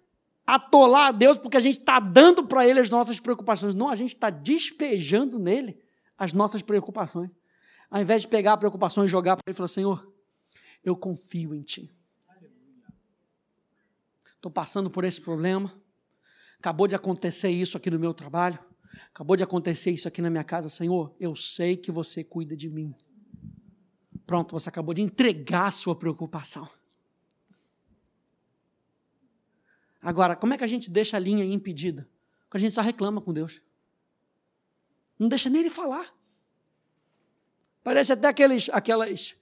atolar 0.47 1.09
a 1.09 1.13
Deus 1.13 1.39
porque 1.39 1.57
a 1.57 1.61
gente 1.61 1.79
está 1.81 1.99
dando 1.99 2.47
para 2.47 2.67
Ele 2.67 2.81
as 2.81 2.91
nossas 2.91 3.19
preocupações. 3.21 3.75
Não, 3.75 3.89
a 3.89 3.95
gente 3.95 4.15
está 4.15 4.31
despejando 4.31 5.39
nele 5.39 5.79
as 6.19 6.33
nossas 6.33 6.63
preocupações. 6.63 7.31
Ao 7.91 8.01
invés 8.01 8.23
de 8.23 8.29
pegar 8.29 8.55
a 8.55 8.57
preocupação 8.57 9.05
e 9.05 9.09
jogar 9.09 9.37
para 9.37 9.43
Ele 9.47 9.55
e 9.55 9.57
falar: 9.57 9.69
Senhor, 9.69 10.13
eu 10.83 10.97
confio 10.97 11.55
em 11.55 11.63
Ti. 11.63 11.91
Estou 14.35 14.51
passando 14.51 14.91
por 14.91 15.05
esse 15.05 15.21
problema. 15.21 15.73
Acabou 16.59 16.87
de 16.87 16.95
acontecer 16.95 17.49
isso 17.49 17.77
aqui 17.77 17.91
no 17.91 17.99
meu 17.99 18.13
trabalho. 18.13 18.59
Acabou 19.09 19.37
de 19.37 19.43
acontecer 19.43 19.91
isso 19.91 20.07
aqui 20.07 20.21
na 20.21 20.29
minha 20.29 20.45
casa. 20.45 20.69
Senhor, 20.69 21.15
eu 21.19 21.35
sei 21.35 21.77
que 21.77 21.91
você 21.91 22.23
cuida 22.23 22.57
de 22.57 22.69
mim. 22.69 22.95
Pronto, 24.27 24.53
você 24.53 24.69
acabou 24.69 24.95
de 24.95 25.03
entregar 25.03 25.69
a 25.69 25.71
sua 25.71 25.95
preocupação. 25.97 26.69
Agora, 30.05 30.37
como 30.37 30.53
é 30.53 30.59
que 30.59 30.65
a 30.65 30.67
gente 30.67 30.91
deixa 30.91 31.17
a 31.17 31.21
linha 31.21 31.43
impedida? 31.47 32.07
Porque 32.43 32.59
a 32.59 32.61
gente 32.61 32.75
só 32.75 32.83
reclama 32.83 33.23
com 33.23 33.33
Deus. 33.33 33.63
Não 35.19 35.31
deixa 35.31 35.49
nem 35.49 35.63
ele 35.63 35.71
falar. 35.71 36.15
Parece 37.83 38.13
até 38.13 38.29
aqueles, 38.29 38.69
aquelas, 38.71 39.35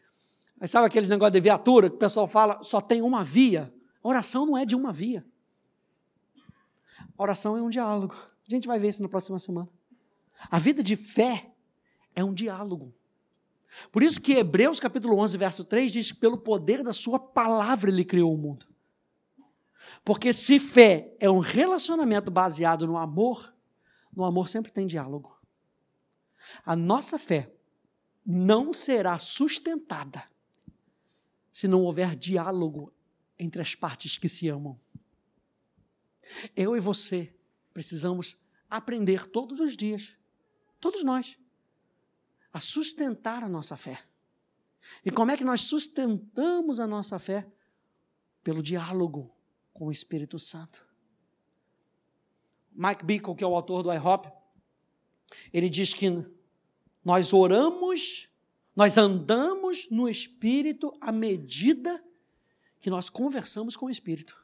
sabe 0.69 0.87
aqueles 0.87 1.09
negócio 1.09 1.33
de 1.33 1.41
viatura 1.41 1.91
que 1.91 1.97
o 1.97 1.99
pessoal 1.99 2.29
fala, 2.29 2.63
só 2.63 2.81
tem 2.81 3.03
uma 3.03 3.25
via. 3.25 3.75
A 4.05 4.09
oração 4.09 4.47
não 4.47 4.57
é 4.57 4.65
de 4.65 4.77
uma 4.77 4.93
via. 4.93 5.27
A 7.19 7.23
oração 7.23 7.57
é 7.57 7.63
um 7.63 7.69
diálogo. 7.69 8.15
A 8.47 8.51
gente 8.51 8.69
vai 8.69 8.79
ver 8.79 8.91
isso 8.91 9.03
na 9.03 9.09
próxima 9.09 9.41
semana. 9.41 9.69
A 10.49 10.61
vida 10.61 10.81
de 10.81 10.95
fé 10.95 11.51
é 12.15 12.23
um 12.23 12.33
diálogo. 12.33 12.95
Por 13.91 14.05
isso 14.05 14.21
que 14.21 14.35
Hebreus 14.35 14.79
capítulo 14.79 15.19
11, 15.19 15.37
verso 15.39 15.65
3 15.65 15.91
diz 15.91 16.13
que 16.13 16.21
pelo 16.21 16.39
poder 16.39 16.85
da 16.85 16.93
sua 16.93 17.19
palavra 17.19 17.91
ele 17.91 18.05
criou 18.05 18.33
o 18.33 18.39
mundo. 18.39 18.72
Porque 20.05 20.33
se 20.33 20.59
fé 20.59 21.15
é 21.19 21.31
um 21.31 21.39
relacionamento 21.39 22.31
baseado 22.31 22.87
no 22.87 22.97
amor, 22.97 23.55
no 24.15 24.25
amor 24.25 24.49
sempre 24.49 24.73
tem 24.73 24.87
diálogo. 24.87 25.39
A 26.65 26.75
nossa 26.75 27.19
fé 27.19 27.53
não 28.25 28.73
será 28.73 29.19
sustentada 29.19 30.25
se 31.51 31.69
não 31.69 31.83
houver 31.83 32.17
diálogo 32.17 32.93
entre 33.39 33.61
as 33.61 33.75
partes 33.75 34.17
que 34.17 34.29
se 34.29 34.49
amam. 34.49 34.79
Eu 36.57 36.77
e 36.77 36.81
você 36.81 37.35
precisamos 37.73 38.37
aprender 38.71 39.27
todos 39.27 39.61
os 39.61 39.77
dias, 39.77 40.15
todos 40.81 41.05
nós, 41.05 41.39
a 42.53 42.61
sustentar 42.61 43.43
a 43.43 43.49
nossa 43.49 43.77
fé. 43.77 44.03
E 45.05 45.11
como 45.11 45.31
é 45.31 45.37
que 45.37 45.45
nós 45.45 45.63
sustentamos 45.63 46.81
a 46.81 46.87
nossa 46.87 47.19
fé? 47.19 47.47
Pelo 48.43 48.63
diálogo 48.63 49.35
com 49.73 49.87
o 49.87 49.91
Espírito 49.93 50.39
Santo. 50.39 50.87
Mike 52.73 53.05
Bickle, 53.05 53.35
que 53.35 53.45
é 53.45 53.47
o 53.47 53.55
autor 53.55 53.83
do 53.83 53.93
IHOP, 53.93 54.31
ele 55.53 55.69
diz 55.69 55.95
que 55.95 56.07
nós 57.05 57.33
oramos, 57.33 58.29
nós 58.75 58.97
andamos 58.97 59.91
no 59.91 60.09
Espírito 60.09 60.97
à 61.01 61.13
medida 61.13 62.03
que 62.81 62.91
nós 62.91 63.09
conversamos 63.09 63.77
com 63.77 63.87
o 63.87 63.91
Espírito. 63.91 64.41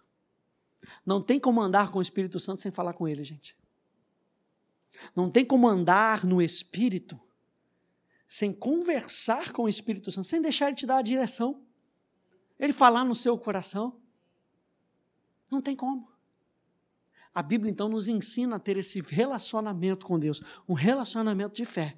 Não 1.04 1.20
tem 1.20 1.40
como 1.40 1.60
andar 1.60 1.90
com 1.90 1.98
o 1.98 2.02
Espírito 2.02 2.38
Santo 2.38 2.60
sem 2.60 2.70
falar 2.70 2.92
com 2.92 3.08
ele, 3.08 3.24
gente. 3.24 3.56
Não 5.14 5.30
tem 5.30 5.44
como 5.44 5.68
andar 5.68 6.24
no 6.24 6.40
Espírito 6.40 7.20
sem 8.26 8.52
conversar 8.52 9.52
com 9.52 9.62
o 9.62 9.68
Espírito 9.68 10.12
Santo, 10.12 10.26
sem 10.26 10.42
deixar 10.42 10.66
ele 10.68 10.76
te 10.76 10.86
dar 10.86 10.98
a 10.98 11.02
direção. 11.02 11.62
Ele 12.58 12.72
falar 12.72 13.04
no 13.04 13.14
seu 13.14 13.38
coração. 13.38 14.00
Não 15.50 15.60
tem 15.60 15.74
como. 15.74 16.08
A 17.34 17.42
Bíblia 17.42 17.70
então 17.70 17.88
nos 17.88 18.08
ensina 18.08 18.56
a 18.56 18.58
ter 18.58 18.76
esse 18.76 19.00
relacionamento 19.00 20.06
com 20.06 20.18
Deus, 20.18 20.42
um 20.68 20.74
relacionamento 20.74 21.54
de 21.54 21.64
fé. 21.64 21.96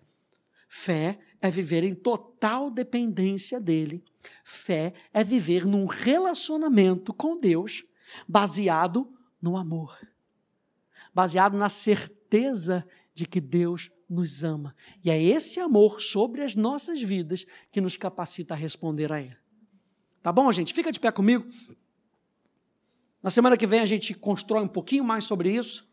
Fé 0.68 1.18
é 1.40 1.50
viver 1.50 1.82
em 1.82 1.94
total 1.94 2.70
dependência 2.70 3.60
dele. 3.60 4.04
Fé 4.44 4.92
é 5.12 5.24
viver 5.24 5.66
num 5.66 5.86
relacionamento 5.86 7.12
com 7.12 7.36
Deus 7.36 7.84
baseado 8.28 9.12
no 9.40 9.56
amor, 9.56 9.98
baseado 11.14 11.56
na 11.56 11.68
certeza 11.68 12.86
de 13.14 13.26
que 13.26 13.40
Deus 13.40 13.90
nos 14.08 14.44
ama. 14.44 14.74
E 15.02 15.10
é 15.10 15.20
esse 15.20 15.58
amor 15.58 16.00
sobre 16.00 16.42
as 16.42 16.54
nossas 16.54 17.00
vidas 17.00 17.46
que 17.72 17.80
nos 17.80 17.96
capacita 17.96 18.54
a 18.54 18.56
responder 18.56 19.12
a 19.12 19.20
Ele. 19.20 19.36
Tá 20.22 20.30
bom, 20.30 20.50
gente? 20.52 20.74
Fica 20.74 20.92
de 20.92 21.00
pé 21.00 21.10
comigo. 21.10 21.46
Na 23.22 23.28
semana 23.28 23.56
que 23.56 23.66
vem 23.66 23.80
a 23.80 23.86
gente 23.86 24.14
constrói 24.14 24.62
um 24.62 24.68
pouquinho 24.68 25.04
mais 25.04 25.24
sobre 25.24 25.52
isso. 25.52 25.86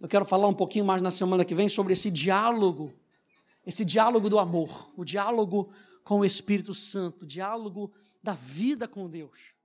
Eu 0.00 0.08
quero 0.08 0.24
falar 0.24 0.48
um 0.48 0.54
pouquinho 0.54 0.84
mais 0.84 1.02
na 1.02 1.10
semana 1.10 1.44
que 1.44 1.54
vem 1.54 1.68
sobre 1.68 1.92
esse 1.92 2.10
diálogo, 2.10 2.92
esse 3.66 3.84
diálogo 3.84 4.28
do 4.28 4.38
amor, 4.38 4.92
o 4.96 5.04
diálogo 5.04 5.72
com 6.04 6.20
o 6.20 6.24
Espírito 6.24 6.72
Santo, 6.74 7.22
o 7.22 7.26
diálogo 7.26 7.92
da 8.22 8.32
vida 8.32 8.88
com 8.88 9.08
Deus. 9.08 9.57